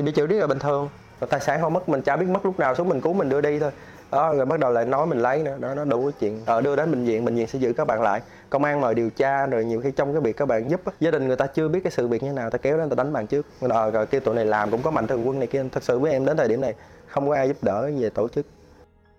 Bị 0.03 0.11
chửi 0.15 0.27
rất 0.27 0.37
là 0.39 0.47
bình 0.47 0.59
thường. 0.59 0.89
Tài 1.29 1.39
sản 1.39 1.61
không 1.61 1.73
mất 1.73 1.89
mình 1.89 2.01
chả 2.01 2.15
biết 2.15 2.29
mất 2.29 2.45
lúc 2.45 2.59
nào 2.59 2.75
xuống 2.75 2.89
mình 2.89 3.01
cứu 3.01 3.13
mình 3.13 3.29
đưa 3.29 3.41
đi 3.41 3.59
thôi. 3.59 3.71
Đó 4.11 4.33
rồi 4.33 4.45
bắt 4.45 4.59
đầu 4.59 4.71
lại 4.71 4.85
nói 4.85 5.05
mình 5.07 5.19
lấy 5.19 5.43
nữa. 5.43 5.57
Đó 5.59 5.73
nó 5.73 5.85
đủ 5.85 6.03
cái 6.03 6.13
chuyện. 6.19 6.41
Ờ, 6.45 6.61
đưa 6.61 6.75
đến 6.75 6.91
bệnh 6.91 7.05
viện 7.05 7.25
bệnh 7.25 7.35
viện 7.35 7.47
sẽ 7.47 7.59
giữ 7.59 7.73
các 7.73 7.87
bạn 7.87 8.01
lại. 8.01 8.21
Công 8.49 8.63
an 8.63 8.81
mời 8.81 8.95
điều 8.95 9.09
tra 9.09 9.45
rồi 9.45 9.65
nhiều 9.65 9.81
khi 9.81 9.91
trong 9.91 10.13
cái 10.13 10.21
việc 10.21 10.37
các 10.37 10.47
bạn 10.47 10.69
giúp 10.69 10.81
gia 10.99 11.11
đình 11.11 11.27
người 11.27 11.35
ta 11.35 11.47
chưa 11.47 11.67
biết 11.67 11.79
cái 11.83 11.91
sự 11.91 12.07
việc 12.07 12.23
như 12.23 12.31
nào 12.31 12.49
ta 12.49 12.57
kéo 12.57 12.77
đến 12.77 12.89
ta 12.89 12.95
đánh 12.95 13.13
bạn 13.13 13.27
trước. 13.27 13.45
Ờ, 13.69 13.91
rồi 13.91 14.05
kêu 14.05 14.21
tụi 14.21 14.35
này 14.35 14.45
làm 14.45 14.71
cũng 14.71 14.81
có 14.81 14.91
mạnh 14.91 15.07
thường 15.07 15.27
quân 15.27 15.39
này 15.39 15.47
kia. 15.47 15.63
Thật 15.71 15.83
sự 15.83 15.99
với 15.99 16.11
em 16.11 16.25
đến 16.25 16.37
thời 16.37 16.47
điểm 16.47 16.61
này 16.61 16.73
không 17.07 17.29
có 17.29 17.35
ai 17.35 17.47
giúp 17.47 17.57
đỡ 17.61 17.91
về 17.99 18.09
tổ 18.09 18.27
chức 18.27 18.45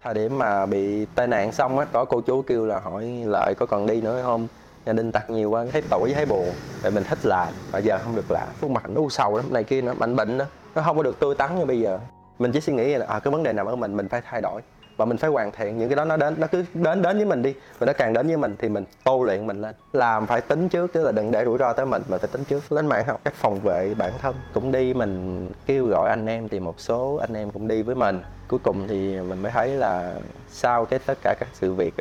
thời 0.09 0.15
điểm 0.15 0.39
mà 0.39 0.67
bị 0.67 1.07
tai 1.15 1.27
nạn 1.27 1.53
xong 1.53 1.79
á 1.79 1.87
có 1.93 2.05
cô 2.05 2.21
chú 2.21 2.43
kêu 2.43 2.67
là 2.67 2.79
hỏi 2.81 3.23
lợi 3.27 3.55
có 3.59 3.67
còn 3.67 3.87
đi 3.87 4.01
nữa 4.01 4.23
không? 4.23 4.49
Gia 4.87 4.93
đình 4.93 5.13
tặc 5.13 5.31
nhiều 5.31 5.51
quá 5.51 5.65
thấy 5.73 5.83
tội 5.91 6.13
thấy 6.15 6.27
buồn. 6.27 6.53
Tại 6.83 6.91
mình 6.91 7.05
thích 7.05 7.19
làm 7.23 7.49
bây 7.73 7.83
giờ 7.83 7.99
không 8.05 8.17
được 8.17 8.31
làm. 8.31 8.49
Khuôn 8.61 8.75
mặt 8.75 8.91
nó 8.91 9.01
u 9.01 9.09
sầu 9.09 9.37
lắm 9.37 9.47
này 9.53 9.65
kia 9.65 9.83
nó 9.83 9.95
mạnh 9.95 10.17
bệnh 10.17 10.39
đó 10.39 10.45
nó 10.75 10.83
không 10.83 10.97
có 10.97 11.03
được 11.03 11.21
tươi 11.21 11.35
tắn 11.35 11.59
như 11.59 11.65
bây 11.65 11.81
giờ. 11.81 11.99
Mình 12.39 12.53
chỉ 12.53 12.61
suy 12.61 12.73
nghĩ 12.73 12.95
là 12.95 13.07
à, 13.07 13.19
cái 13.19 13.33
vấn 13.33 13.43
đề 13.43 13.53
nằm 13.53 13.67
ở 13.67 13.77
mình 13.77 13.97
mình 13.97 14.09
phải 14.09 14.23
thay 14.31 14.41
đổi 14.41 14.61
và 14.99 15.05
mình 15.05 15.17
phải 15.17 15.31
hoàn 15.31 15.53
thiện 15.53 15.79
những 15.79 15.89
cái 15.89 15.97
đó, 15.97 16.05
nó 16.05 16.17
đến, 16.17 16.35
nó 16.39 16.47
cứ 16.47 16.65
đến 16.75 17.03
đến 17.03 17.17
với 17.17 17.27
mình 17.27 17.43
đi. 17.43 17.55
Và 17.79 17.87
nó 17.87 17.93
càng 17.93 18.13
đến 18.13 18.27
với 18.27 18.37
mình 18.37 18.57
thì 18.59 18.69
mình 18.69 18.85
tu 19.05 19.25
luyện, 19.25 19.47
mình 19.47 19.61
lên 19.61 19.75
làm 19.93 20.27
phải 20.27 20.41
tính 20.41 20.69
trước 20.69 20.93
chứ 20.93 21.03
là 21.03 21.13
đừng 21.13 21.31
để 21.31 21.45
rủi 21.45 21.59
ro 21.59 21.73
tới 21.73 21.87
mình 21.87 22.03
mà 22.09 22.19
phải 22.19 22.29
tính 22.33 22.45
trước. 22.45 22.73
Lên 22.73 22.87
mạng 22.87 23.05
học 23.07 23.21
cách 23.25 23.35
phòng 23.37 23.61
vệ 23.61 23.95
bản 23.95 24.13
thân 24.23 24.35
cũng 24.55 24.73
đi, 24.73 24.95
mình 24.95 25.49
kêu 25.67 25.87
gọi 25.87 26.09
anh 26.11 26.27
em 26.27 26.49
thì 26.49 26.61
một 26.61 26.81
số 26.81 27.17
anh 27.17 27.35
em 27.35 27.51
cũng 27.51 27.69
đi 27.69 27.83
với 27.83 27.95
mình. 27.95 28.23
Cuối 28.49 28.61
cùng 28.63 28.89
thì 28.89 29.21
mình 29.21 29.43
mới 29.43 29.53
thấy 29.53 29.69
là 29.69 30.15
sau 30.51 30.85
cái 30.85 30.99
tất 31.07 31.19
cả 31.23 31.35
các 31.41 31.49
sự 31.53 31.75
việc 31.75 31.95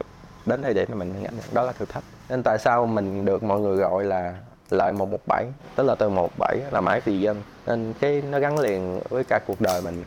đến 0.45 0.61
thời 0.63 0.73
điểm 0.73 0.87
mà 0.89 0.95
mình 0.95 1.13
nhận 1.21 1.33
đó 1.53 1.63
là 1.63 1.71
thử 1.71 1.85
thách. 1.85 2.03
Nên 2.29 2.43
tại 2.43 2.57
sao 2.59 2.85
mình 2.85 3.25
được 3.25 3.43
mọi 3.43 3.59
người 3.59 3.77
gọi 3.77 4.03
là 4.03 4.33
lại 4.69 4.93
117 4.93 5.45
tức 5.75 5.83
là 5.83 5.95
từ 5.95 6.09
17 6.09 6.57
là 6.71 6.81
mãi 6.81 7.01
vì 7.05 7.19
dân. 7.19 7.41
Nên 7.67 7.93
cái 7.99 8.21
nó 8.21 8.39
gắn 8.39 8.59
liền 8.59 8.99
với 9.09 9.23
cả 9.23 9.39
cuộc 9.47 9.61
đời 9.61 9.81
mình 9.81 10.03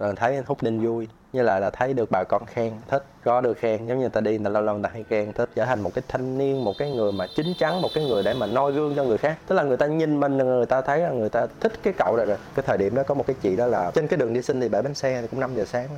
rồi 0.00 0.14
thấy 0.16 0.42
hút 0.46 0.62
đinh 0.62 0.86
vui 0.86 1.08
như 1.32 1.42
là 1.42 1.58
là 1.58 1.70
thấy 1.70 1.94
được 1.94 2.10
bà 2.10 2.24
con 2.24 2.46
khen, 2.46 2.72
thích, 2.88 3.04
có 3.24 3.40
được 3.40 3.58
khen, 3.58 3.86
giống 3.86 4.00
như 4.00 4.08
ta 4.08 4.20
đi 4.20 4.38
là 4.38 4.44
ta 4.44 4.50
lâu 4.50 4.62
lâu 4.62 4.78
ta 4.82 4.90
hay 4.92 5.04
khen, 5.08 5.32
thích 5.32 5.50
trở 5.54 5.64
thành 5.64 5.80
một 5.80 5.94
cái 5.94 6.04
thanh 6.08 6.38
niên, 6.38 6.64
một 6.64 6.72
cái 6.78 6.90
người 6.90 7.12
mà 7.12 7.26
chín 7.36 7.46
chắn, 7.58 7.82
một 7.82 7.88
cái 7.94 8.04
người 8.04 8.22
để 8.22 8.34
mà 8.34 8.46
noi 8.46 8.72
gương 8.72 8.94
cho 8.96 9.04
người 9.04 9.18
khác. 9.18 9.38
Tức 9.46 9.54
là 9.54 9.62
người 9.62 9.76
ta 9.76 9.86
nhìn 9.86 10.20
mình, 10.20 10.36
người 10.36 10.66
ta 10.66 10.80
thấy 10.80 10.98
là 10.98 11.10
người 11.10 11.28
ta 11.28 11.46
thích 11.60 11.72
cái 11.82 11.92
cậu 11.98 12.16
này 12.16 12.26
rồi. 12.26 12.36
Cái 12.54 12.64
thời 12.66 12.78
điểm 12.78 12.94
đó 12.94 13.02
có 13.02 13.14
một 13.14 13.26
cái 13.26 13.36
chị 13.42 13.56
đó 13.56 13.66
là 13.66 13.90
trên 13.94 14.08
cái 14.08 14.16
đường 14.16 14.32
đi 14.32 14.42
sinh 14.42 14.60
thì 14.60 14.68
bãi 14.68 14.82
bánh 14.82 14.94
xe 14.94 15.22
thì 15.22 15.28
cũng 15.30 15.40
5 15.40 15.54
giờ 15.56 15.64
sáng. 15.64 15.88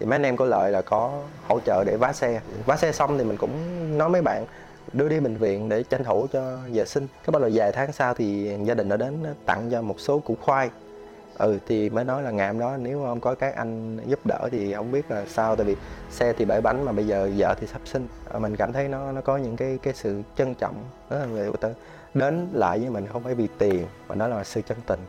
Thì 0.00 0.06
mấy 0.06 0.14
anh 0.16 0.22
em 0.22 0.36
có 0.36 0.44
lợi 0.44 0.70
là 0.70 0.82
có 0.82 1.22
hỗ 1.48 1.60
trợ 1.60 1.84
để 1.84 1.96
vá 1.96 2.12
xe. 2.12 2.40
Vá 2.66 2.76
xe 2.76 2.92
xong 2.92 3.18
thì 3.18 3.24
mình 3.24 3.36
cũng 3.36 3.52
nói 3.98 4.08
mấy 4.08 4.22
bạn, 4.22 4.46
đưa 4.92 5.08
đi 5.08 5.20
bệnh 5.20 5.36
viện 5.36 5.68
để 5.68 5.82
tranh 5.82 6.04
thủ 6.04 6.26
cho 6.32 6.56
vệ 6.72 6.84
sinh 6.84 7.06
cái 7.24 7.30
bao 7.32 7.42
giờ 7.42 7.50
vài 7.54 7.72
tháng 7.72 7.92
sau 7.92 8.14
thì 8.14 8.56
gia 8.64 8.74
đình 8.74 8.88
đã 8.88 8.96
đến 8.96 9.24
tặng 9.46 9.70
cho 9.70 9.82
một 9.82 10.00
số 10.00 10.18
củ 10.18 10.36
khoai 10.40 10.70
ừ 11.38 11.58
thì 11.66 11.90
mới 11.90 12.04
nói 12.04 12.22
là 12.22 12.30
ngày 12.30 12.48
hôm 12.48 12.58
đó 12.58 12.76
nếu 12.76 13.02
không 13.04 13.20
có 13.20 13.34
các 13.34 13.56
anh 13.56 13.98
giúp 14.06 14.18
đỡ 14.24 14.48
thì 14.52 14.74
không 14.74 14.92
biết 14.92 15.10
là 15.10 15.24
sao, 15.28 15.56
tại 15.56 15.66
vì 15.66 15.76
xe 16.10 16.32
thì 16.32 16.44
bể 16.44 16.60
bánh 16.60 16.84
mà 16.84 16.92
bây 16.92 17.06
giờ 17.06 17.30
vợ 17.36 17.54
thì 17.60 17.66
sắp 17.66 17.80
sinh. 17.84 18.06
Ờ, 18.24 18.38
mình 18.38 18.56
cảm 18.56 18.72
thấy 18.72 18.88
nó 18.88 19.12
nó 19.12 19.20
có 19.20 19.36
những 19.36 19.56
cái 19.56 19.78
cái 19.82 19.94
sự 19.94 20.22
trân 20.36 20.54
trọng 20.54 20.74
đó 21.10 21.16
là 21.18 21.26
người 21.26 21.50
ta 21.60 21.68
đến 22.14 22.48
lại 22.52 22.78
với 22.78 22.90
mình 22.90 23.06
không 23.12 23.22
phải 23.22 23.34
vì 23.34 23.48
tiền, 23.58 23.86
mà 24.08 24.14
nó 24.14 24.28
là 24.28 24.44
sự 24.44 24.62
chân 24.62 24.78
tình. 24.86 25.00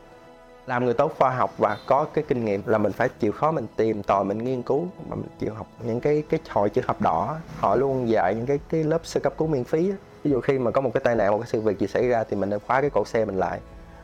Làm 0.67 0.85
người 0.85 0.93
tốt 0.93 1.13
khoa 1.19 1.29
học 1.29 1.53
và 1.57 1.77
có 1.87 2.05
cái 2.13 2.23
kinh 2.27 2.45
nghiệm 2.45 2.61
là 2.65 2.77
mình 2.77 2.91
phải 2.91 3.09
chịu 3.19 3.31
khó 3.31 3.51
mình 3.51 3.67
tìm 3.75 4.03
tòi, 4.03 4.23
mình 4.23 4.37
nghiên 4.37 4.61
cứu, 4.61 4.87
mà 5.09 5.15
mình 5.15 5.27
chịu 5.39 5.53
học 5.53 5.67
những 5.83 5.99
cái 5.99 6.23
cái 6.29 6.39
hội 6.49 6.69
chữ 6.69 6.81
thập 6.87 7.01
đỏ. 7.01 7.37
Họ 7.59 7.75
luôn 7.75 8.09
dạy 8.09 8.35
những 8.35 8.45
cái 8.45 8.59
cái 8.69 8.83
lớp 8.83 9.05
sơ 9.05 9.19
cấp 9.19 9.33
cứu 9.37 9.47
miễn 9.47 9.63
phí 9.63 9.91
ví 10.23 10.31
dụ 10.31 10.41
khi 10.41 10.59
mà 10.59 10.71
có 10.71 10.81
một 10.81 10.91
cái 10.93 11.01
tai 11.03 11.15
nạn, 11.15 11.31
một 11.31 11.37
cái 11.37 11.47
sự 11.51 11.61
việc 11.61 11.79
gì 11.79 11.87
xảy 11.87 12.07
ra 12.07 12.23
thì 12.23 12.37
mình 12.37 12.49
nên 12.49 12.59
khóa 12.67 12.81
cái 12.81 12.89
cổ 12.89 13.05
xe 13.05 13.25
mình 13.25 13.37
lại 13.37 13.59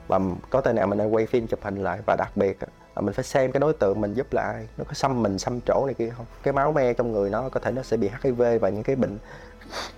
và 0.07 0.19
có 0.49 0.61
tai 0.61 0.73
nào 0.73 0.87
mình 0.87 0.97
đang 0.97 1.13
quay 1.13 1.25
phim 1.25 1.47
chụp 1.47 1.59
hình 1.63 1.83
lại 1.83 1.99
và 2.05 2.15
đặc 2.15 2.31
biệt 2.37 2.57
là 2.95 3.01
mình 3.01 3.13
phải 3.13 3.23
xem 3.23 3.51
cái 3.51 3.59
đối 3.59 3.73
tượng 3.73 4.01
mình 4.01 4.13
giúp 4.13 4.33
là 4.33 4.41
ai 4.41 4.67
nó 4.77 4.83
có 4.83 4.93
xăm 4.93 5.23
mình 5.23 5.39
xăm 5.39 5.59
chỗ 5.67 5.85
này 5.85 5.93
kia 5.93 6.13
không? 6.17 6.25
Cái 6.43 6.53
máu 6.53 6.71
me 6.71 6.93
trong 6.93 7.11
người 7.11 7.29
nó 7.29 7.49
có 7.49 7.59
thể 7.59 7.71
nó 7.71 7.83
sẽ 7.83 7.97
bị 7.97 8.09
hiv 8.23 8.41
và 8.61 8.69
những 8.69 8.83
cái 8.83 8.95
bệnh 8.95 9.17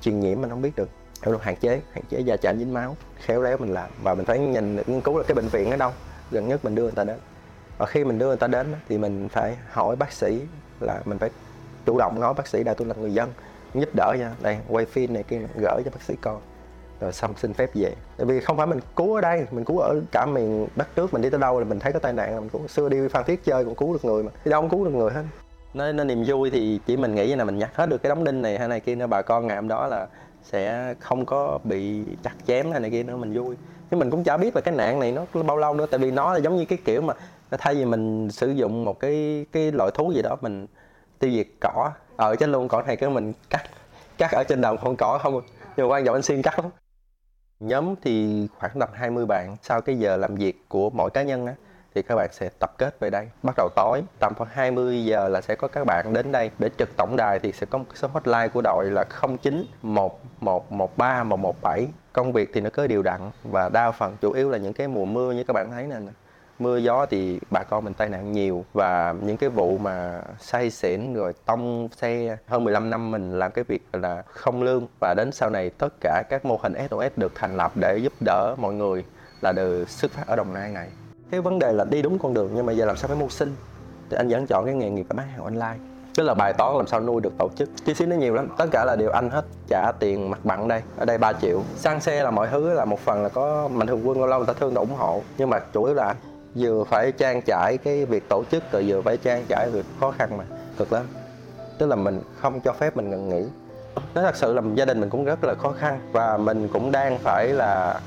truyền 0.01 0.19
nhiễm 0.19 0.41
mình 0.41 0.49
không 0.49 0.61
biết 0.61 0.75
được. 0.75 0.89
Hiểu 1.25 1.37
hạn 1.37 1.55
chế 1.55 1.81
hạn 1.91 2.03
chế 2.09 2.19
da 2.19 2.37
chạm 2.37 2.59
dính 2.59 2.73
máu, 2.73 2.95
khéo 3.17 3.41
léo 3.41 3.57
mình 3.57 3.73
làm. 3.73 3.89
Và 4.03 4.13
mình 4.13 4.25
phải 4.25 4.39
nhìn, 4.39 4.75
nghiên 4.75 5.01
cứu 5.01 5.17
là 5.17 5.23
cái 5.27 5.35
bệnh 5.35 5.47
viện 5.47 5.71
ở 5.71 5.77
đâu, 5.77 5.91
gần 6.31 6.47
nhất 6.47 6.65
mình 6.65 6.75
đưa 6.75 6.83
người 6.83 6.91
ta 6.91 7.03
đến. 7.03 7.17
Và 7.77 7.85
khi 7.85 8.03
mình 8.03 8.19
đưa 8.19 8.27
người 8.27 8.37
ta 8.37 8.47
đến 8.47 8.75
thì 8.89 8.97
mình 8.97 9.29
phải 9.29 9.57
hỏi 9.71 9.95
bác 9.95 10.11
sĩ 10.11 10.41
là 10.79 11.01
mình 11.05 11.17
phải 11.17 11.29
chủ 11.85 11.97
động 11.99 12.19
nói 12.19 12.33
bác 12.33 12.47
sĩ 12.47 12.63
là 12.63 12.73
tôi 12.73 12.87
là 12.87 12.95
người 12.95 13.13
dân, 13.13 13.33
giúp 13.73 13.89
đỡ 13.95 14.15
nha. 14.19 14.31
Đây, 14.41 14.57
quay 14.67 14.85
phim 14.85 15.13
này 15.13 15.23
kia, 15.23 15.39
gửi 15.55 15.81
cho 15.85 15.91
bác 15.91 16.01
sĩ 16.01 16.15
coi 16.21 16.37
rồi 16.99 17.13
xong 17.13 17.33
xin 17.37 17.53
phép 17.53 17.69
về. 17.73 17.93
Tại 18.17 18.25
vì 18.25 18.39
không 18.39 18.57
phải 18.57 18.67
mình 18.67 18.79
cứu 18.95 19.15
ở 19.15 19.21
đây 19.21 19.45
mình 19.51 19.65
cứu 19.65 19.79
ở 19.79 20.01
cả 20.11 20.25
miền 20.25 20.67
đất 20.75 20.87
trước 20.95 21.13
mình 21.13 21.21
đi 21.21 21.29
tới 21.29 21.39
đâu 21.39 21.59
là 21.59 21.65
mình 21.65 21.79
thấy 21.79 21.93
có 21.93 21.99
tai 21.99 22.13
nạn 22.13 22.33
là 22.33 22.39
mình 22.39 22.49
cứu. 22.49 22.67
Xưa 22.67 22.89
đi 22.89 23.07
phan 23.07 23.23
thiết 23.23 23.43
chơi 23.43 23.65
cũng 23.65 23.75
cứu 23.75 23.93
được 23.93 24.05
người 24.05 24.23
mà. 24.23 24.31
Đi 24.45 24.51
đâu 24.51 24.61
cũng 24.61 24.69
cứu 24.69 24.85
được 24.85 24.91
người 24.91 25.11
hết. 25.11 25.23
Nên, 25.73 25.95
nên 25.95 26.07
niềm 26.07 26.23
vui 26.27 26.49
thì 26.49 26.79
chỉ 26.85 26.97
mình 26.97 27.15
nghĩ 27.15 27.35
là 27.35 27.43
mình 27.43 27.57
nhặt 27.57 27.69
hết 27.73 27.89
được 27.89 28.03
cái 28.03 28.09
đống 28.09 28.23
đinh 28.23 28.41
này 28.41 28.59
hay 28.59 28.67
này 28.67 28.79
kia 28.79 28.95
nữa. 28.95 29.07
Bà 29.07 29.21
con 29.21 29.47
ngày 29.47 29.55
hôm 29.55 29.67
đó 29.67 29.87
là 29.87 30.07
sẽ 30.43 30.93
không 30.99 31.25
có 31.25 31.59
bị 31.63 32.03
chặt 32.23 32.33
chém 32.47 32.71
hay 32.71 32.79
này 32.79 32.91
kia 32.91 33.03
nữa 33.03 33.17
mình 33.17 33.33
vui. 33.33 33.55
Nhưng 33.91 33.99
mình 33.99 34.11
cũng 34.11 34.23
chả 34.23 34.37
biết 34.37 34.55
là 34.55 34.61
cái 34.61 34.75
nạn 34.75 34.99
này 34.99 35.11
nó 35.11 35.43
bao 35.43 35.57
lâu 35.57 35.73
nữa 35.73 35.85
tại 35.91 35.99
vì 35.99 36.11
nó 36.11 36.33
là 36.33 36.39
giống 36.39 36.57
như 36.57 36.65
cái 36.65 36.77
kiểu 36.85 37.01
mà 37.01 37.13
thay 37.51 37.75
vì 37.75 37.85
mình 37.85 38.31
sử 38.31 38.51
dụng 38.51 38.85
một 38.85 38.99
cái 38.99 39.45
cái 39.51 39.71
loại 39.71 39.91
thú 39.93 40.11
gì 40.11 40.21
đó 40.21 40.37
mình 40.41 40.67
tiêu 41.19 41.31
diệt 41.31 41.47
cỏ. 41.61 41.91
Ờ, 42.15 42.27
ở 42.29 42.35
trên 42.35 42.51
luôn 42.51 42.67
cỏ 42.67 42.81
này 42.81 42.95
cái 42.95 43.09
mình 43.09 43.33
cắt 43.49 43.63
cắt 44.17 44.31
ở 44.31 44.43
trên 44.47 44.61
đồng 44.61 44.77
con 44.83 44.95
cỏ 44.95 45.19
không 45.23 45.37
à. 45.37 45.43
nhưng 45.77 45.87
mà 45.87 45.95
quan 45.95 46.05
trọng 46.05 46.15
anh 46.15 46.21
xuyên 46.21 46.41
cắt 46.41 46.59
lắm 46.59 46.71
nhóm 47.59 47.95
thì 48.01 48.47
khoảng 48.59 48.79
tầm 48.79 48.89
20 48.93 49.25
bạn. 49.25 49.55
Sau 49.61 49.81
cái 49.81 49.99
giờ 49.99 50.17
làm 50.17 50.35
việc 50.35 50.65
của 50.69 50.89
mỗi 50.89 51.09
cá 51.09 51.23
nhân 51.23 51.45
á, 51.45 51.53
thì 51.95 52.01
các 52.01 52.15
bạn 52.15 52.29
sẽ 52.31 52.49
tập 52.59 52.71
kết 52.77 52.99
về 52.99 53.09
đây. 53.09 53.29
Bắt 53.43 53.53
đầu 53.57 53.69
tối, 53.75 54.03
tầm 54.19 54.33
khoảng 54.37 54.49
20 54.53 55.05
giờ 55.05 55.27
là 55.27 55.41
sẽ 55.41 55.55
có 55.55 55.67
các 55.67 55.85
bạn 55.85 56.13
đến 56.13 56.31
đây. 56.31 56.51
Để 56.59 56.69
trực 56.77 56.89
tổng 56.97 57.15
đài 57.17 57.39
thì 57.39 57.51
sẽ 57.51 57.65
có 57.69 57.77
một 57.77 57.85
số 57.95 58.07
hotline 58.07 58.47
của 58.47 58.61
đội 58.61 58.91
là 58.91 59.05
09 59.41 59.65
1113 59.81 61.23
117 61.23 61.87
công 62.13 62.31
việc 62.31 62.49
thì 62.53 62.61
nó 62.61 62.69
cứ 62.73 62.87
đều 62.87 63.03
đặn 63.03 63.21
và 63.43 63.69
đa 63.69 63.91
phần 63.91 64.17
chủ 64.21 64.31
yếu 64.31 64.49
là 64.49 64.57
những 64.57 64.73
cái 64.73 64.87
mùa 64.87 65.05
mưa 65.05 65.31
như 65.31 65.43
các 65.43 65.53
bạn 65.53 65.71
thấy 65.71 65.83
nè 65.83 65.95
mưa 66.59 66.77
gió 66.77 67.05
thì 67.09 67.39
bà 67.51 67.63
con 67.63 67.83
mình 67.83 67.93
tai 67.93 68.09
nạn 68.09 68.31
nhiều 68.31 68.65
và 68.73 69.15
những 69.21 69.37
cái 69.37 69.49
vụ 69.49 69.77
mà 69.77 70.21
say 70.39 70.69
xỉn 70.69 71.13
rồi 71.13 71.33
tông 71.45 71.87
xe 71.97 72.37
hơn 72.47 72.63
15 72.63 72.89
năm 72.89 73.11
mình 73.11 73.39
làm 73.39 73.51
cái 73.51 73.63
việc 73.67 73.83
là 73.93 74.23
không 74.27 74.63
lương. 74.63 74.87
Và 74.99 75.13
đến 75.17 75.31
sau 75.31 75.49
này 75.49 75.69
tất 75.69 75.93
cả 76.01 76.23
các 76.29 76.45
mô 76.45 76.59
hình 76.63 76.73
SOS 76.89 77.11
được 77.15 77.31
thành 77.35 77.57
lập 77.57 77.71
để 77.75 77.97
giúp 77.97 78.13
đỡ 78.25 78.55
mọi 78.57 78.73
người 78.73 79.05
là 79.41 79.51
đều 79.51 79.85
xuất 79.85 80.11
phát 80.11 80.27
ở 80.27 80.35
Đồng 80.35 80.53
Nai 80.53 80.71
này. 80.71 80.87
Cái 81.31 81.41
vấn 81.41 81.59
đề 81.59 81.73
là 81.73 81.85
đi 81.85 82.01
đúng 82.01 82.19
con 82.19 82.33
đường 82.33 82.51
nhưng 82.53 82.65
mà 82.65 82.73
giờ 82.73 82.85
làm 82.85 82.97
sao 82.97 83.07
phải 83.07 83.17
mưu 83.17 83.29
sinh? 83.29 83.55
Thì 84.09 84.17
anh 84.17 84.29
vẫn 84.29 84.47
chọn 84.47 84.65
cái 84.65 84.73
nghề 84.73 84.89
nghiệp 84.89 85.05
bán 85.09 85.27
hàng 85.27 85.43
online. 85.43 85.77
Tức 86.15 86.23
là 86.23 86.33
bài 86.33 86.53
toán 86.53 86.77
làm 86.77 86.87
sao 86.87 86.99
nuôi 86.99 87.21
được 87.21 87.33
tổ 87.37 87.49
chức. 87.55 87.69
Chi 87.85 87.93
phí 87.93 88.05
nó 88.05 88.15
nhiều 88.15 88.33
lắm, 88.33 88.47
tất 88.57 88.65
cả 88.71 88.85
là 88.85 88.95
đều 88.95 89.09
anh 89.09 89.29
hết, 89.29 89.45
trả 89.67 89.91
tiền 89.99 90.29
mặt 90.29 90.39
bằng 90.43 90.67
đây. 90.67 90.81
Ở 90.97 91.05
đây 91.05 91.17
3 91.17 91.33
triệu. 91.33 91.63
Xăng 91.75 92.01
xe 92.01 92.23
là 92.23 92.31
mọi 92.31 92.47
thứ 92.51 92.73
là 92.73 92.85
một 92.85 92.99
phần 92.99 93.23
là 93.23 93.29
có 93.29 93.67
mạnh 93.67 93.87
thường 93.87 94.07
quân 94.07 94.19
lâu 94.19 94.27
lâu 94.27 94.39
người 94.39 94.47
ta 94.47 94.53
thương 94.53 94.75
ủng 94.75 94.95
hộ. 94.97 95.21
Nhưng 95.37 95.49
mà 95.49 95.59
chủ 95.59 95.83
yếu 95.83 95.95
là 95.95 96.15
vừa 96.57 96.83
phải 96.83 97.11
trang 97.11 97.41
trải 97.41 97.77
cái 97.77 98.05
việc 98.05 98.29
tổ 98.29 98.43
chức 98.51 98.71
rồi 98.71 98.83
vừa 98.87 99.01
phải 99.01 99.17
trang 99.17 99.45
trải 99.49 99.69
việc 99.73 99.85
khó 99.99 100.11
khăn 100.11 100.37
mà 100.37 100.43
cực 100.77 100.93
lắm. 100.93 101.05
Tức 101.77 101.87
là 101.87 101.95
mình 101.95 102.21
không 102.37 102.59
cho 102.61 102.73
phép 102.73 102.97
mình 102.97 103.09
ngừng 103.09 103.29
nghỉ. 103.29 103.43
Nó 104.15 104.21
thật 104.21 104.35
sự 104.35 104.53
là 104.53 104.61
gia 104.75 104.85
đình 104.85 104.99
mình 104.99 105.09
cũng 105.09 105.25
rất 105.25 105.43
là 105.43 105.53
khó 105.55 105.71
khăn 105.71 105.99
và 106.11 106.37
mình 106.37 106.67
cũng 106.73 106.91
đang 106.91 107.17
phải 107.17 107.47
là 107.47 108.01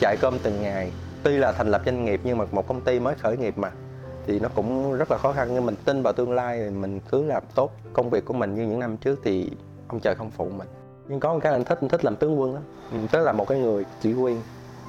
chạy 0.00 0.16
cơm 0.20 0.38
từng 0.42 0.62
ngày. 0.62 0.92
Tuy 1.22 1.36
là 1.36 1.52
thành 1.52 1.70
lập 1.70 1.82
doanh 1.84 2.04
nghiệp 2.04 2.20
nhưng 2.24 2.38
mà 2.38 2.44
một 2.52 2.68
công 2.68 2.80
ty 2.80 3.00
mới 3.00 3.14
khởi 3.14 3.36
nghiệp 3.36 3.58
mà 3.58 3.70
thì 4.26 4.40
nó 4.40 4.48
cũng 4.54 4.96
rất 4.96 5.10
là 5.10 5.18
khó 5.18 5.32
khăn. 5.32 5.48
Nhưng 5.54 5.66
mình 5.66 5.76
tin 5.84 6.02
vào 6.02 6.12
tương 6.12 6.32
lai 6.32 6.58
thì 6.58 6.70
mình 6.70 7.00
cứ 7.10 7.24
làm 7.24 7.42
tốt 7.54 7.72
công 7.92 8.10
việc 8.10 8.24
của 8.24 8.34
mình 8.34 8.54
như 8.54 8.62
những 8.62 8.80
năm 8.80 8.96
trước 8.96 9.20
thì 9.24 9.50
ông 9.88 10.00
trời 10.00 10.14
không 10.14 10.30
phụ 10.30 10.48
mình. 10.48 10.68
Nhưng 11.08 11.20
có 11.20 11.32
một 11.32 11.40
cái 11.42 11.52
anh 11.52 11.64
thích 11.64 11.78
anh 11.80 11.88
thích 11.88 12.04
làm 12.04 12.16
tướng 12.16 12.40
quân 12.40 12.54
đó, 12.54 12.60
ừ, 12.92 12.98
tức 13.12 13.24
là 13.24 13.32
một 13.32 13.48
cái 13.48 13.58
người 13.58 13.84
chỉ 14.00 14.12
huy 14.12 14.34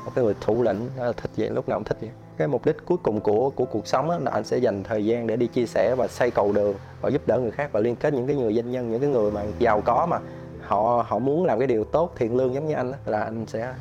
một 0.06 0.12
cái 0.16 0.24
người 0.24 0.36
thủ 0.42 0.64
lĩnh 0.64 0.90
là 0.98 1.12
thích 1.12 1.32
vậy 1.38 1.50
lúc 1.50 1.70
nào 1.70 1.80
cũng 1.80 1.84
thích 1.84 1.98
vậy 2.02 2.10
cái 2.38 2.48
mục 2.48 2.66
đích 2.66 2.86
cuối 2.86 2.98
cùng 3.04 3.20
của 3.22 3.50
của 3.50 3.66
cuộc 3.66 3.88
sống 3.88 4.10
là 4.10 4.32
anh 4.32 4.44
sẽ 4.44 4.58
dành 4.58 4.84
thời 4.84 5.06
gian 5.06 5.28
để 5.28 5.36
đi 5.36 5.48
chia 5.48 5.66
sẻ 5.66 5.96
và 5.98 6.08
xây 6.08 6.32
cầu 6.32 6.52
đường 6.52 6.76
và 7.02 7.10
giúp 7.10 7.22
đỡ 7.28 7.40
người 7.40 7.52
khác 7.52 7.70
và 7.72 7.80
liên 7.80 7.96
kết 7.96 8.14
những 8.14 8.28
cái 8.28 8.36
người 8.36 8.54
doanh 8.54 8.72
nhân 8.72 8.92
những 8.92 9.02
cái 9.02 9.10
người 9.10 9.32
mà 9.32 9.44
giàu 9.60 9.82
có 9.82 10.08
mà 10.10 10.20
họ 10.62 11.06
họ 11.08 11.20
muốn 11.20 11.46
làm 11.46 11.60
cái 11.60 11.68
điều 11.68 11.84
tốt 11.84 12.14
thiện 12.16 12.36
lương 12.36 12.54
giống 12.54 12.68
như 12.68 12.74
anh 12.74 12.92
đó, 12.92 12.98
là 13.06 13.22
anh 13.22 13.46
sẽ 13.48 13.74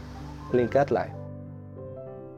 liên 0.53 0.69
kết 0.69 0.93
lại. 0.93 1.09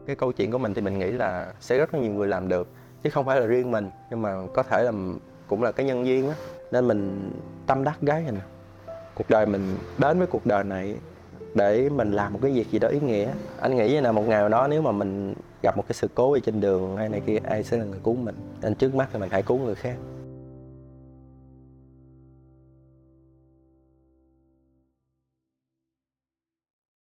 Cái 0.07 0.17
câu 0.17 0.33
chuyện 0.33 0.51
của 0.51 0.59
mình 0.59 0.75
thì 0.75 0.81
mình 0.81 0.99
nghĩ 0.99 1.11
là 1.11 1.53
sẽ 1.61 1.79
rất 1.79 1.95
là 1.95 2.01
nhiều 2.01 2.13
người 2.13 2.29
làm 2.29 2.49
được 2.49 2.69
chứ 3.03 3.11
không 3.11 3.25
phải 3.25 3.41
là 3.41 3.47
riêng 3.47 3.71
mình 3.71 3.91
nhưng 4.11 4.23
mà 4.23 4.37
có 4.55 4.63
thể 4.63 4.83
là 4.83 4.93
cũng 5.49 5.63
là 5.63 5.73
cái 5.73 5.87
nhân 5.87 6.07
duyên 6.07 6.29
á. 6.29 6.35
Nên 6.71 6.89
mình 6.89 7.31
tâm 7.67 7.85
đắc 7.85 8.01
gái 8.01 8.23
này 8.23 8.43
cuộc 9.15 9.31
đời 9.31 9.47
mình 9.47 9.77
đến 9.99 10.19
với 10.19 10.27
cuộc 10.27 10.47
đời 10.47 10.65
này 10.65 10.97
để 11.55 11.89
mình 11.89 12.13
làm 12.13 12.33
một 12.33 12.39
cái 12.43 12.53
việc 12.53 12.71
gì 12.71 12.79
đó 12.79 12.89
ý 12.89 13.01
nghĩa. 13.01 13.29
Anh 13.61 13.77
nghĩ 13.77 14.01
là 14.01 14.13
một 14.13 14.23
ngày 14.29 14.41
nào 14.41 14.49
đó 14.49 14.67
nếu 14.69 14.83
mà 14.83 14.93
mình 14.93 15.35
gặp 15.63 15.77
một 15.77 15.85
cái 15.89 15.95
sự 15.95 16.09
cố 16.15 16.35
gì 16.35 16.41
trên 16.45 16.61
đường 16.61 16.97
hay 16.97 17.09
này 17.09 17.21
kia, 17.27 17.39
ai 17.45 17.65
sẽ 17.65 17.77
là 17.77 17.85
người 17.85 18.01
cứu 18.05 18.15
mình? 18.15 18.35
Nên 18.63 18.75
trước 18.75 18.95
mắt 18.95 19.09
thì 19.13 19.19
mình 19.19 19.31
hãy 19.33 19.43
cứu 19.43 19.59
người 19.59 19.75
khác. 19.75 19.97